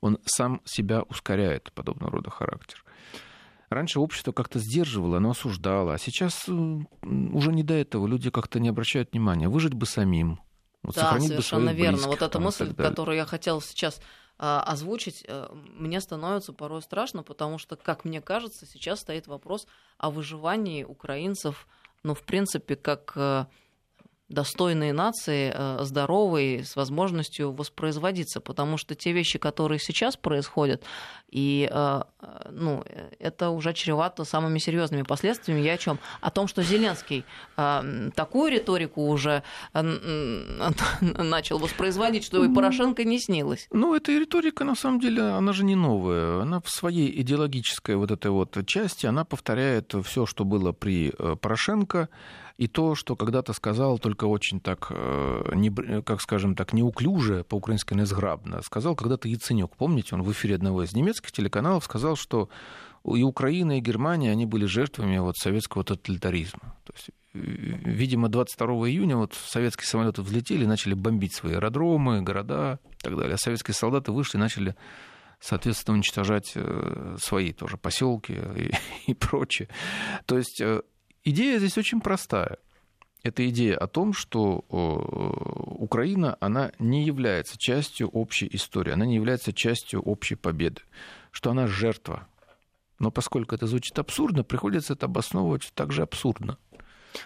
[0.01, 2.83] Он сам себя ускоряет, подобного рода характер.
[3.69, 8.07] Раньше общество как-то сдерживало, оно осуждало, а сейчас уже не до этого.
[8.07, 9.49] Люди как-то не обращают внимания.
[9.49, 10.39] Выжить бы самим.
[10.83, 11.97] Вот да, совершенно верно.
[11.97, 13.99] Близких, вот эта мысль, которую я хотела сейчас
[14.37, 19.65] а, озвучить, а, мне становится порой страшно, потому что, как мне кажется, сейчас стоит вопрос
[19.97, 21.67] о выживании украинцев,
[22.03, 23.47] ну, в принципе, как а,
[24.29, 30.83] достойные нации, э, здоровые, с возможностью воспроизводиться, потому что те вещи, которые сейчас происходят,
[31.29, 32.83] и э, э, ну,
[33.19, 35.61] это уже чревато самыми серьезными последствиями.
[35.61, 35.99] Я о чем?
[36.21, 37.23] О том, что Зеленский
[38.15, 43.67] такую риторику уже начал воспроизводить, что и Порошенко не снилось.
[43.71, 46.41] Ну, эта риторика, на самом деле, она же не новая.
[46.41, 52.09] Она в своей идеологической вот этой вот части, она повторяет все, что было при Порошенко,
[52.57, 55.69] и то, что когда-то сказал, только очень так, э, не,
[56.01, 59.75] как скажем так, неуклюже, по-украински незграбно, сказал когда-то Яценюк.
[59.75, 62.49] Помните, он в эфире одного из немецких телеканалов сказал, что
[63.03, 66.75] и Украина, и Германия, они были жертвами вот советского тоталитаризма.
[66.85, 73.03] То есть, видимо, 22 июня вот советские самолеты взлетели, начали бомбить свои аэродромы, города и
[73.03, 73.35] так далее.
[73.35, 74.75] А советские солдаты вышли и начали
[75.41, 78.71] соответственно, уничтожать э, свои тоже поселки и,
[79.11, 79.67] и прочее.
[80.25, 80.81] То есть э,
[81.27, 82.59] Идея здесь очень простая.
[83.23, 84.63] Это идея о том, что
[85.79, 90.81] Украина, она не является частью общей истории, она не является частью общей победы,
[91.31, 92.27] что она жертва.
[92.99, 96.59] Но поскольку это звучит абсурдно, приходится это обосновывать также абсурдно.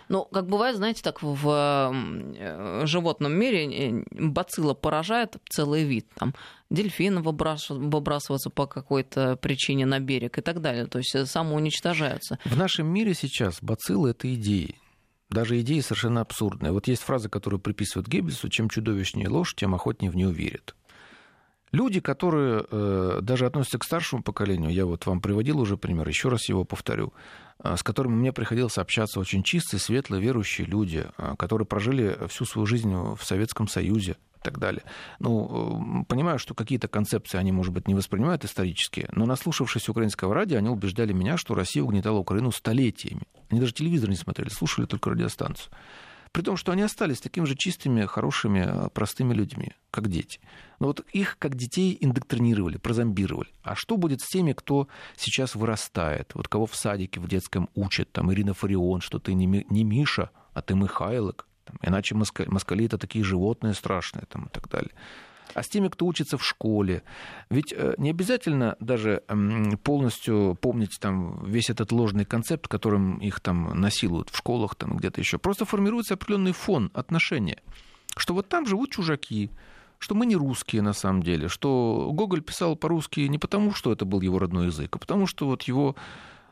[0.07, 6.07] Ну, как бывает, знаете, так в э, животном мире бацилла поражает целый вид.
[6.15, 6.33] Там
[6.69, 10.85] дельфины выбрасываются по какой-то причине на берег и так далее.
[10.85, 12.39] То есть э, самоуничтожаются.
[12.45, 14.75] В нашем мире сейчас бациллы— это идеи.
[15.29, 16.71] Даже идеи совершенно абсурдные.
[16.71, 20.75] Вот есть фраза, которую приписывают Геббельсу, чем чудовищнее ложь, тем охотнее в нее верят.
[21.71, 26.29] Люди, которые э, даже относятся к старшему поколению, я вот вам приводил уже пример, еще
[26.29, 31.35] раз его повторю, э, с которыми мне приходилось общаться очень чистые, светлые, верующие люди, э,
[31.37, 34.83] которые прожили всю свою жизнь в Советском Союзе и так далее.
[35.19, 40.57] Ну, понимаю, что какие-то концепции они, может быть, не воспринимают исторические, но наслушавшись украинского радио,
[40.57, 43.23] они убеждали меня, что Россия угнетала Украину столетиями.
[43.49, 45.71] Они даже телевизор не смотрели, слушали только радиостанцию.
[46.31, 50.39] При том, что они остались такими же чистыми, хорошими, э, простыми людьми, как дети.
[50.79, 53.49] Но вот их, как детей, индоктринировали, прозомбировали.
[53.63, 54.87] А что будет с теми, кто
[55.17, 56.31] сейчас вырастает?
[56.35, 58.11] Вот кого в садике, в детском учат?
[58.11, 59.47] Там Ирина Фарион, что ты не,
[59.83, 61.47] Миша, а ты Михайлок.
[61.65, 64.91] Там, иначе москали, москали это такие животные страшные там, и так далее
[65.53, 67.03] а с теми, кто учится в школе.
[67.49, 69.23] Ведь э, не обязательно даже
[69.83, 75.21] полностью помнить там весь этот ложный концепт, которым их там насилуют в школах, там где-то
[75.21, 75.37] еще.
[75.37, 77.61] Просто формируется определенный фон отношения,
[78.15, 79.51] что вот там живут чужаки,
[79.99, 84.05] что мы не русские на самом деле, что Гоголь писал по-русски не потому, что это
[84.05, 85.95] был его родной язык, а потому что вот его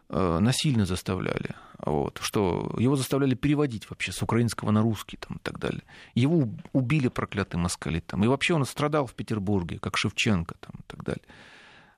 [0.10, 5.60] насильно заставляли, вот, что его заставляли переводить вообще с украинского на русский там, и так
[5.60, 5.84] далее.
[6.15, 10.84] Его убили проклятые москали там, и вообще он страдал в Петербурге, как Шевченко там, и
[10.88, 11.24] так далее.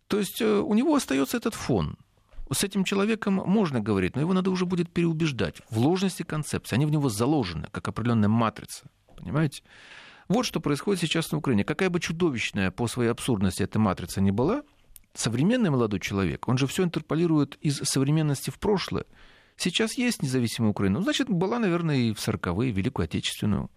[0.07, 1.97] То есть э, у него остается этот фон.
[2.51, 6.75] С этим человеком можно говорить, но его надо уже будет переубеждать в ложности концепции.
[6.75, 8.89] Они в него заложены, как определенная матрица.
[9.15, 9.61] Понимаете?
[10.27, 11.63] Вот что происходит сейчас на Украине.
[11.63, 14.63] Какая бы чудовищная по своей абсурдности эта матрица не была,
[15.13, 19.05] современный молодой человек, он же все интерполирует из современности в прошлое.
[19.57, 20.99] Сейчас есть независимая Украина.
[20.99, 23.69] Ну, значит, была, наверное, и в 40-е, Великую Отечественную.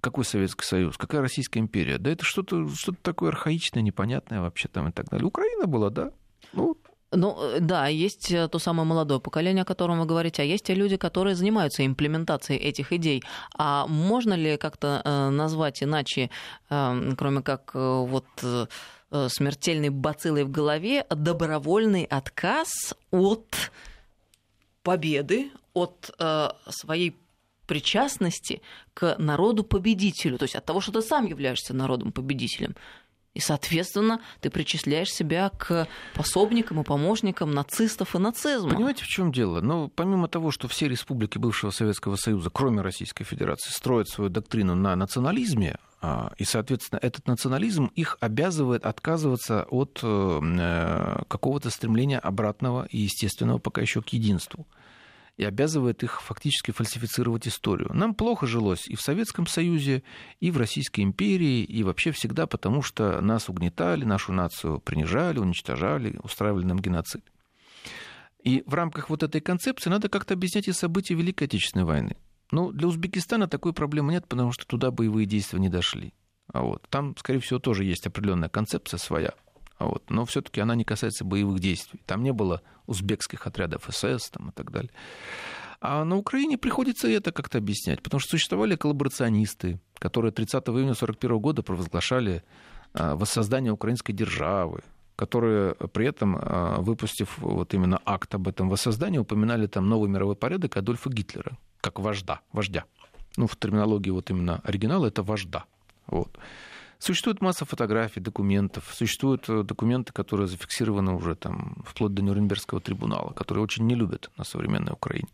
[0.00, 0.96] Какой Советский Союз?
[0.96, 1.98] Какая Российская империя?
[1.98, 5.26] Да это что-то что такое архаичное, непонятное вообще там и так далее.
[5.26, 6.10] Украина была, да.
[6.52, 6.76] Ну,
[7.12, 10.96] ну, да, есть то самое молодое поколение, о котором вы говорите, а есть те люди,
[10.96, 13.22] которые занимаются имплементацией этих идей.
[13.56, 16.30] А можно ли как-то э, назвать иначе,
[16.70, 18.66] э, кроме как э, вот Э,
[19.28, 23.70] смертельной бациллой в голове добровольный отказ от
[24.82, 27.16] победы, от э, своей
[27.66, 28.60] причастности
[28.94, 32.74] к народу-победителю, то есть от того, что ты сам являешься народом-победителем.
[33.34, 38.74] И, соответственно, ты причисляешь себя к пособникам и помощникам нацистов и нацизма.
[38.74, 39.62] Понимаете, в чем дело?
[39.62, 44.74] Ну, помимо того, что все республики бывшего Советского Союза, кроме Российской Федерации, строят свою доктрину
[44.74, 45.78] на национализме,
[46.36, 53.82] и, соответственно, этот национализм их обязывает отказываться от э, какого-то стремления обратного и естественного пока
[53.82, 54.66] еще к единству.
[55.36, 57.90] И обязывает их фактически фальсифицировать историю.
[57.94, 60.02] Нам плохо жилось и в Советском Союзе,
[60.40, 66.18] и в Российской империи, и вообще всегда, потому что нас угнетали, нашу нацию принижали, уничтожали,
[66.22, 67.24] устраивали нам геноцид.
[68.42, 72.16] И в рамках вот этой концепции надо как-то объяснять и события Великой Отечественной войны.
[72.52, 76.12] Ну, для Узбекистана такой проблемы нет, потому что туда боевые действия не дошли.
[76.52, 76.86] А вот.
[76.90, 79.32] Там, скорее всего, тоже есть определенная концепция своя.
[79.78, 80.08] А вот.
[80.10, 82.00] Но все-таки она не касается боевых действий.
[82.06, 84.90] Там не было узбекских отрядов СС там, и так далее.
[85.80, 91.38] А на Украине приходится это как-то объяснять, потому что существовали коллаборационисты, которые 30 июня 1941
[91.38, 92.44] года провозглашали
[92.92, 94.82] а, воссоздание украинской державы,
[95.16, 100.36] которые при этом, а, выпустив вот именно акт об этом воссоздании, упоминали там новый мировой
[100.36, 102.84] порядок Адольфа Гитлера, как вожда, вождя.
[103.36, 105.64] Ну, в терминологии вот именно оригинала это вожда.
[106.06, 106.38] Вот.
[106.98, 113.32] Существует масса фотографий, документов, существуют э, документы, которые зафиксированы уже там, вплоть до Нюрнбергского трибунала,
[113.32, 115.28] которые очень не любят на современной Украине.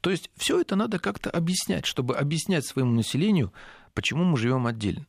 [0.00, 3.52] То есть все это надо как-то объяснять, чтобы объяснять своему населению,
[3.92, 5.06] почему мы живем отдельно.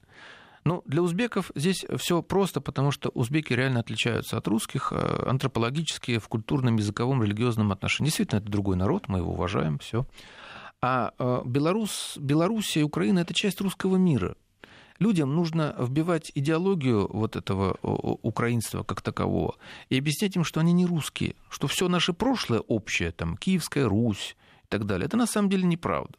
[0.64, 6.18] Ну, для узбеков здесь все просто, потому что узбеки реально отличаются от русских э, антропологически,
[6.18, 8.10] в культурном, языковом, религиозном отношении.
[8.10, 10.05] Действительно, это другой народ, мы его уважаем, все.
[10.82, 14.36] А э, Беларусь, Белоруссия и Украина– это часть русского мира.
[14.99, 19.55] Людям нужно вбивать идеологию вот этого украинства как такового
[19.89, 24.36] и объяснять им, что они не русские, что все наше прошлое общее, там, Киевская Русь
[24.64, 26.18] и так далее, это на самом деле неправда.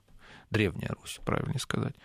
[0.50, 1.96] Древняя Русь, правильнее сказать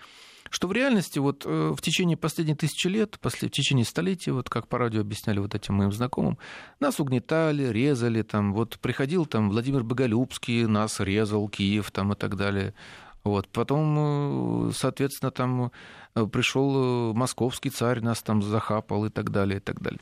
[0.54, 4.68] что в реальности вот э, в течение последних тысячи лет, в течение столетий, вот как
[4.68, 6.38] по радио объясняли вот этим моим знакомым,
[6.80, 12.38] нас угнетали, резали, там, вот приходил там Владимир Боголюбский, нас резал, Киев там и так
[12.38, 12.76] далее.
[13.24, 13.48] Вот.
[13.48, 15.72] Потом, э, соответственно, там
[16.14, 20.02] э, пришел московский царь, нас там захапал и так далее, и так далее.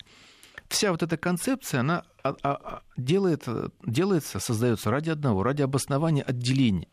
[0.68, 3.48] Вся вот эта концепция, она а, а, а, делает,
[3.86, 6.90] делается, создается ради одного, ради обоснования отделения.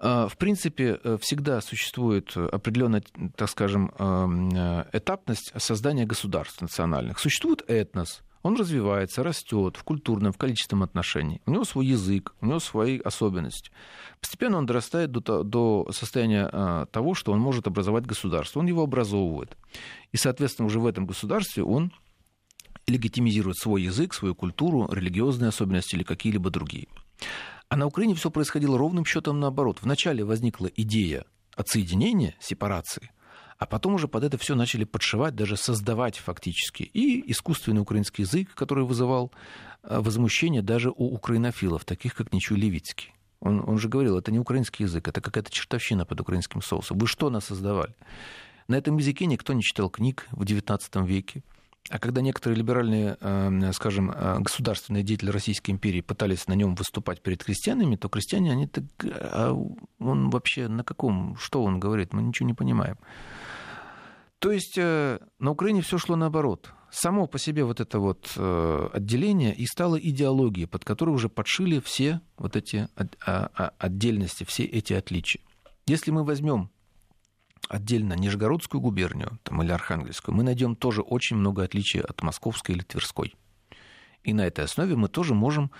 [0.00, 3.02] А, в принципе, э, всегда существует определенная,
[3.36, 7.18] так скажем, э, этапность создания государств национальных.
[7.18, 11.42] Существует этнос, он развивается, растет в культурном, в количественном отношении.
[11.46, 13.72] У него свой язык, у него свои особенности.
[14.20, 18.60] Постепенно он дорастает до, до состояния того, что он может образовать государство.
[18.60, 19.56] Он его образовывает.
[20.12, 21.92] И, соответственно, уже в этом государстве он
[22.86, 26.86] легитимизирует свой язык, свою культуру, религиозные особенности или какие-либо другие.
[27.68, 29.78] А на Украине все происходило ровным счетом наоборот.
[29.82, 33.10] Вначале возникла идея отсоединения, сепарации,
[33.58, 38.54] а потом уже под это все начали подшивать, даже создавать фактически и искусственный украинский язык,
[38.54, 39.32] который вызывал
[39.82, 43.12] э, возмущение даже у украинофилов, таких как Ничу Левицкий.
[43.40, 46.98] Он, он же говорил, это не украинский язык, это какая-то чертовщина под украинским соусом.
[46.98, 47.94] Вы что нас создавали?
[48.68, 51.42] На этом языке никто не читал книг в XIX веке.
[51.90, 57.22] А когда некоторые либеральные, эм, скажем, э, государственные деятели Российской империи пытались на нем выступать
[57.22, 59.52] перед крестьянами, то крестьяне, они так, а
[59.98, 62.98] он вообще на каком, что он говорит, мы ничего не понимаем.
[64.38, 66.72] То есть э, на Украине все шло наоборот.
[66.90, 71.80] Само по себе вот это вот э, отделение и стало идеологией, под которую уже подшили
[71.80, 75.42] все вот эти а, а, отдельности, все эти отличия.
[75.86, 76.70] Если мы возьмем
[77.68, 82.82] отдельно Нижегородскую губернию там, или Архангельскую, мы найдем тоже очень много отличий от Московской или
[82.82, 83.34] Тверской.
[84.24, 85.70] И на этой основе мы тоже можем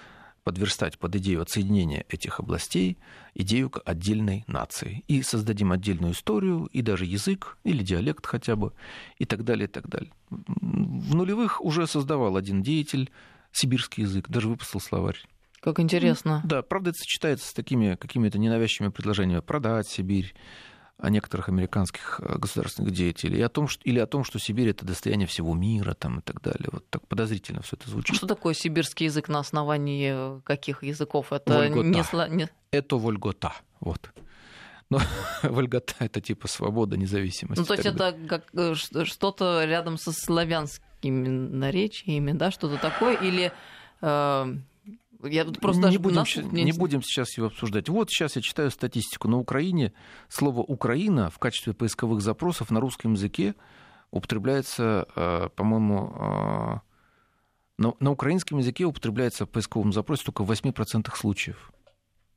[0.45, 2.97] подверстать под идею отсоединения этих областей
[3.35, 5.05] идею отдельной нации.
[5.07, 8.73] И создадим отдельную историю, и даже язык, или диалект хотя бы,
[9.19, 10.11] и так далее, и так далее.
[10.31, 13.11] В нулевых уже создавал один деятель
[13.53, 15.19] сибирский язык, даже выпустил словарь.
[15.61, 16.41] Как интересно.
[16.45, 20.35] Да, правда, это сочетается с такими какими-то ненавязчивыми предложениями продать Сибирь,
[20.99, 24.69] о некоторых американских э, государственных деятелей, и о том, что, или о том, что Сибирь
[24.71, 26.69] это достояние всего мира там, и так далее.
[26.73, 28.17] Вот так подозрительно все это звучит.
[28.17, 31.33] Что такое сибирский язык на основании каких языков?
[31.33, 32.29] Это Вольгота.
[32.29, 32.49] не...
[32.73, 33.55] Это вольгота.
[33.81, 34.11] Вот.
[34.91, 35.01] Но
[35.43, 37.61] вольгота это типа свобода, независимость.
[37.61, 43.53] Ну, то есть это как, э, что-то рядом со славянскими наречиями, да, что-то такое, или
[44.01, 44.57] э,
[45.25, 46.37] я просто не, будем, нас...
[46.37, 47.89] не будем сейчас его обсуждать.
[47.89, 49.29] Вот сейчас я читаю статистику.
[49.29, 49.93] На Украине
[50.29, 53.55] слово «Украина» в качестве поисковых запросов на русском языке
[54.11, 56.79] употребляется, э, по-моему, э,
[57.79, 61.73] на, на украинском языке употребляется в поисковом запросе только в 8% случаев.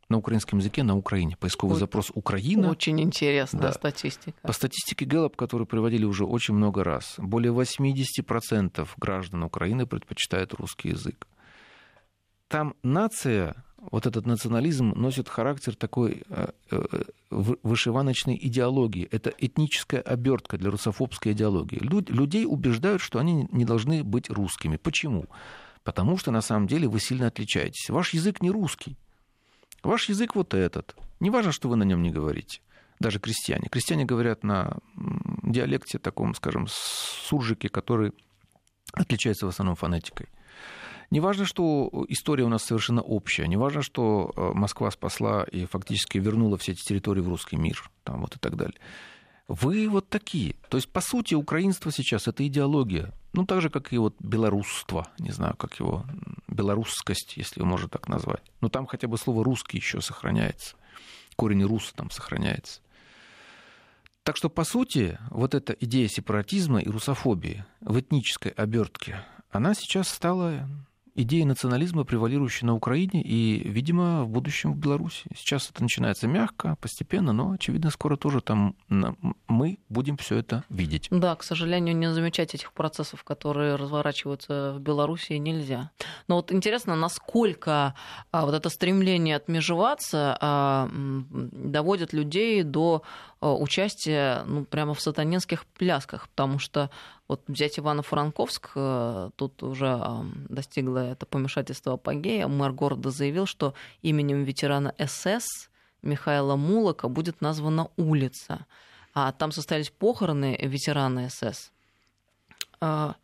[0.10, 1.38] На украинском языке на Украине.
[1.38, 1.80] Поисковый вот.
[1.80, 2.70] запрос «Украина».
[2.70, 3.74] Очень интересная да.
[3.74, 4.38] статистика.
[4.42, 10.90] По статистике Гэллоп, которую приводили уже очень много раз, более 80% граждан Украины предпочитают русский
[10.90, 11.28] язык
[12.52, 19.08] там нация вот этот национализм носит характер такой э, э, вышиваночной идеологии.
[19.10, 21.80] Это этническая обертка для русофобской идеологии.
[22.12, 24.76] Людей убеждают, что они не должны быть русскими.
[24.76, 25.26] Почему?
[25.84, 27.90] Потому что на самом деле вы сильно отличаетесь.
[27.90, 28.98] Ваш язык не русский.
[29.82, 30.96] Ваш язык вот этот.
[31.22, 32.60] Не важно, что вы на нем не говорите.
[33.00, 33.70] Даже крестьяне.
[33.72, 34.78] Крестьяне говорят на
[35.42, 38.12] диалекте таком, скажем, суржике, который
[38.94, 40.28] отличается в основном фонетикой.
[41.12, 45.66] Не важно, что история у нас совершенно общая, не важно, что э, Москва спасла и
[45.66, 48.80] фактически вернула все эти территории в русский мир, там вот и так далее.
[49.50, 50.56] Вы вот такие.
[50.70, 53.12] То есть, по сути, украинство сейчас это идеология.
[53.34, 56.06] Ну, так же, как и вот белорусство, не знаю, как его,
[56.48, 58.50] белорусскость, если можно так назвать.
[58.62, 60.78] Но там хотя бы слово русский еще сохраняется.
[61.36, 62.80] Корень рус там сохраняется.
[64.24, 70.08] Так что, по сути, вот эта идея сепаратизма и русофобии в этнической обертке, она сейчас
[70.08, 70.70] стала
[71.16, 75.26] идея национализма, превалирующая на Украине и, видимо, в будущем в Беларуси.
[75.36, 78.76] Сейчас это начинается мягко, постепенно, но, очевидно, скоро тоже там
[79.48, 81.08] мы будем все это видеть.
[81.12, 85.92] Да, к сожалению, не замечать этих процессов, которые разворачиваются в Беларуси, нельзя.
[86.28, 87.96] Но вот интересно, насколько
[88.32, 93.04] а, вот это стремление отмежеваться а, доводит людей до
[93.40, 96.90] а, участия ну, прямо в сатанинских плясках, потому что
[97.32, 99.98] вот взять Ивано-Франковск, э, тут уже
[100.50, 102.48] достигло это помешательство апогея.
[102.48, 105.70] Мэр города заявил, что именем ветерана СС
[106.02, 108.66] Михаила Мулока будет названа улица.
[109.14, 111.72] А там состоялись похороны ветерана СС.
[112.82, 113.16] А,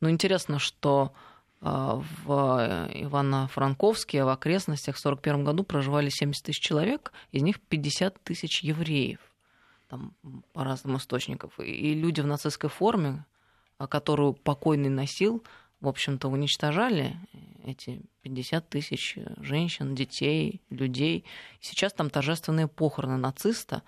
[0.00, 1.14] ну, интересно, что
[1.62, 8.22] а, в Ивано-Франковске, в окрестностях в 1941 году проживали 70 тысяч человек, из них 50
[8.24, 9.20] тысяч евреев,
[9.88, 10.12] там,
[10.52, 11.50] по разным источникам.
[11.56, 13.24] И люди в нацистской форме,
[13.78, 15.42] которую покойный носил,
[15.80, 17.16] в общем-то, уничтожали
[17.64, 21.24] эти 50 тысяч женщин, детей, людей.
[21.60, 23.82] Сейчас там торжественные похороны нациста,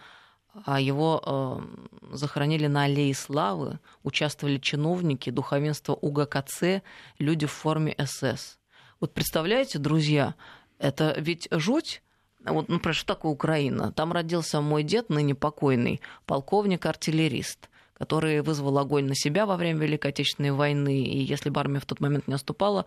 [0.64, 6.82] а его э, захоронили на Аллее Славы, участвовали чиновники, духовенство УГКЦ,
[7.18, 8.58] люди в форме СС.
[9.00, 10.34] Вот представляете, друзья,
[10.78, 12.02] это ведь жуть,
[12.44, 13.92] вот, например, что такое Украина?
[13.92, 17.68] Там родился мой дед, ныне покойный, полковник-артиллерист
[17.98, 21.86] который вызвал огонь на себя во время Великой Отечественной войны, и если бы армия в
[21.86, 22.84] тот момент не отступала,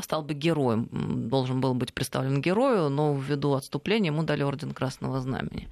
[0.00, 0.88] стал бы героем.
[1.28, 5.68] Должен был быть представлен герою, но ввиду отступления ему дали орден Красного Знамени.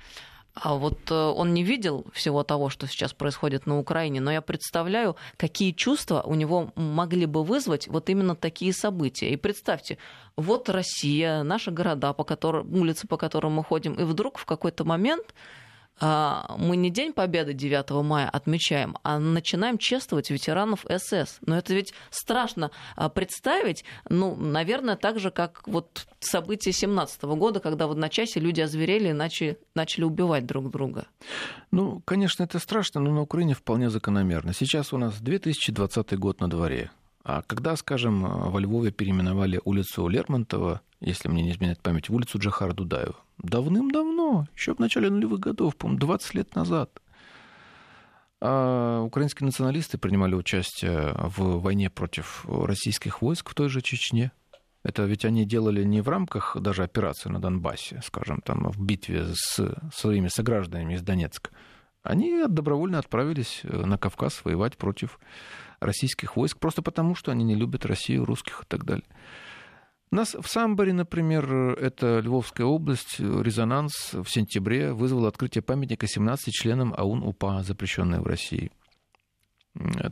[0.55, 4.41] А вот э, он не видел всего того, что сейчас происходит на Украине, но я
[4.41, 9.31] представляю, какие чувства у него могли бы вызвать вот именно такие события.
[9.31, 9.97] И представьте,
[10.37, 14.85] вот Россия, наши города, по которым, улицы, по которым мы ходим, и вдруг в какой-то
[14.85, 15.35] момент а,
[16.01, 21.39] мы не День Победы 9 мая отмечаем, а начинаем чествовать ветеранов СС.
[21.45, 27.61] Но это ведь страшно а, представить, ну, наверное, так же, как вот события 17 года,
[27.61, 31.07] когда в одночасье люди озверели и начали, начали убивать друг друга.
[31.71, 34.55] Ну, конечно, это страшно, но на Украине вполне закономерно.
[34.55, 36.91] Сейчас у нас 2020 год на дворе.
[37.23, 42.39] А когда, скажем, во Львове переименовали улицу Лермонтова, если мне не изменяет память, в улицу
[42.39, 47.01] Джахара Дудаева, давным-давно, еще в начале нулевых годов, по-моему, 20 лет назад,
[48.41, 54.33] а украинские националисты принимали участие в войне против российских войск в той же Чечне.
[54.83, 59.27] Это ведь они делали не в рамках даже операции на Донбассе, скажем, там в битве
[59.35, 61.51] с своими согражданами из Донецка.
[62.03, 65.21] Они добровольно отправились на Кавказ воевать против
[65.81, 69.05] российских войск, просто потому, что они не любят Россию, русских и так далее.
[70.11, 76.93] Нас в Самборе, например, это Львовская область, резонанс в сентябре вызвал открытие памятника 17 членам
[76.97, 78.73] АУН-УПА, запрещенной в России.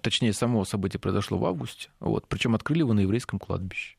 [0.03, 3.97] Точнее, само событие произошло в августе, вот, причем открыли его на еврейском кладбище.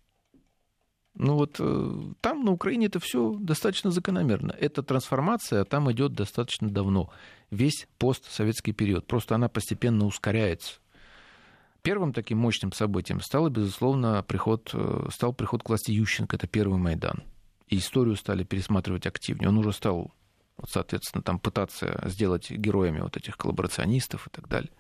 [1.16, 4.56] Ну вот э, там, на Украине, это все достаточно закономерно.
[4.58, 7.12] Эта трансформация там идет достаточно давно.
[7.52, 9.06] Весь постсоветский период.
[9.06, 10.80] Просто она постепенно ускоряется.
[11.82, 16.78] Первым таким мощным событием стал, безусловно, приход, э, стал приход к власти Ющенко, это первый
[16.78, 17.24] Майдан.
[17.68, 19.50] И историю стали пересматривать активнее.
[19.50, 20.14] Он уже стал,
[20.58, 24.72] вот, соответственно, там пытаться сделать героями вот этих коллаборационистов и так далее.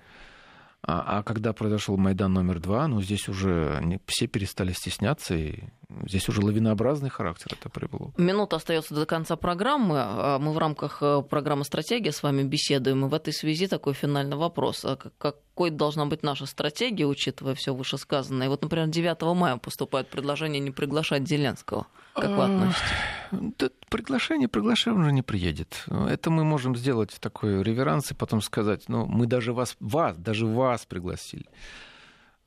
[0.82, 5.64] А, а когда произошел Майдан номер два, ну, здесь уже все перестали стесняться, и
[6.05, 8.13] здесь уже лавинообразный характер это приобрело.
[8.17, 9.95] Минута остается до конца программы.
[9.99, 13.93] А мы в рамках э, программы «Стратегия» с вами беседуем, и в этой связи такой
[13.93, 14.85] финальный вопрос.
[14.85, 18.47] А какой должна быть наша стратегия, учитывая все вышесказанное?
[18.47, 21.87] И вот, например, 9 мая поступает предложение не приглашать Зеленского.
[22.13, 22.81] Как вы относитесь?
[23.31, 25.85] Да, приглашение, приглашение уже не приедет.
[25.87, 30.45] Это мы можем сделать такой реверанс и потом сказать, ну, мы даже вас, вас, даже
[30.45, 31.45] вас пригласили.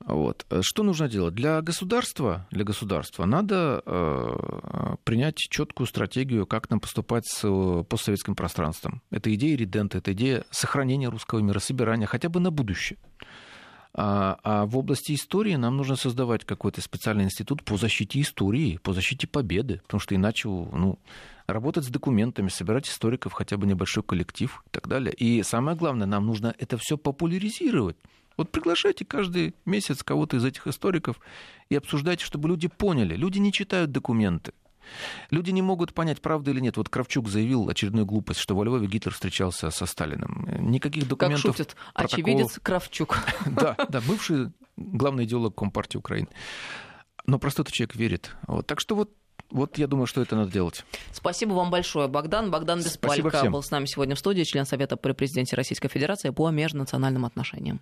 [0.05, 0.45] Вот.
[0.61, 1.33] Что нужно делать?
[1.33, 8.35] Для государства, для государства надо э, принять четкую стратегию, как нам поступать с э, постсоветским
[8.35, 9.01] пространством.
[9.11, 12.99] Это идея редента, это идея сохранения русского мира, собирания хотя бы на будущее.
[13.95, 18.91] А, а в области истории нам нужно создавать какой-то специальный институт по защите истории, по
[18.91, 20.97] защите победы, потому что иначе ну,
[21.45, 25.13] работать с документами, собирать историков, хотя бы небольшой коллектив и так далее.
[25.13, 27.95] И самое главное, нам нужно это все популяризировать.
[28.37, 31.19] Вот приглашайте каждый месяц кого-то из этих историков
[31.69, 33.15] и обсуждайте, чтобы люди поняли.
[33.15, 34.53] Люди не читают документы.
[35.29, 36.77] Люди не могут понять, правда или нет.
[36.77, 40.47] Вот Кравчук заявил очередную глупость, что во Львове Гитлер встречался со Сталиным.
[40.59, 41.43] Никаких документов...
[41.43, 43.17] Как шутит очевидец Кравчук.
[43.45, 46.27] Да, да, бывший главный идеолог Компартии Украины.
[47.25, 48.35] Но простой человек верит.
[48.47, 48.67] Вот.
[48.67, 49.11] Так что вот
[49.49, 50.83] вот я думаю, что это надо делать.
[51.11, 52.49] Спасибо вам большое, Богдан.
[52.49, 56.49] Богдан Беспалько был с нами сегодня в студии, член Совета при президенте Российской Федерации по
[56.49, 57.79] межнациональным отношениям.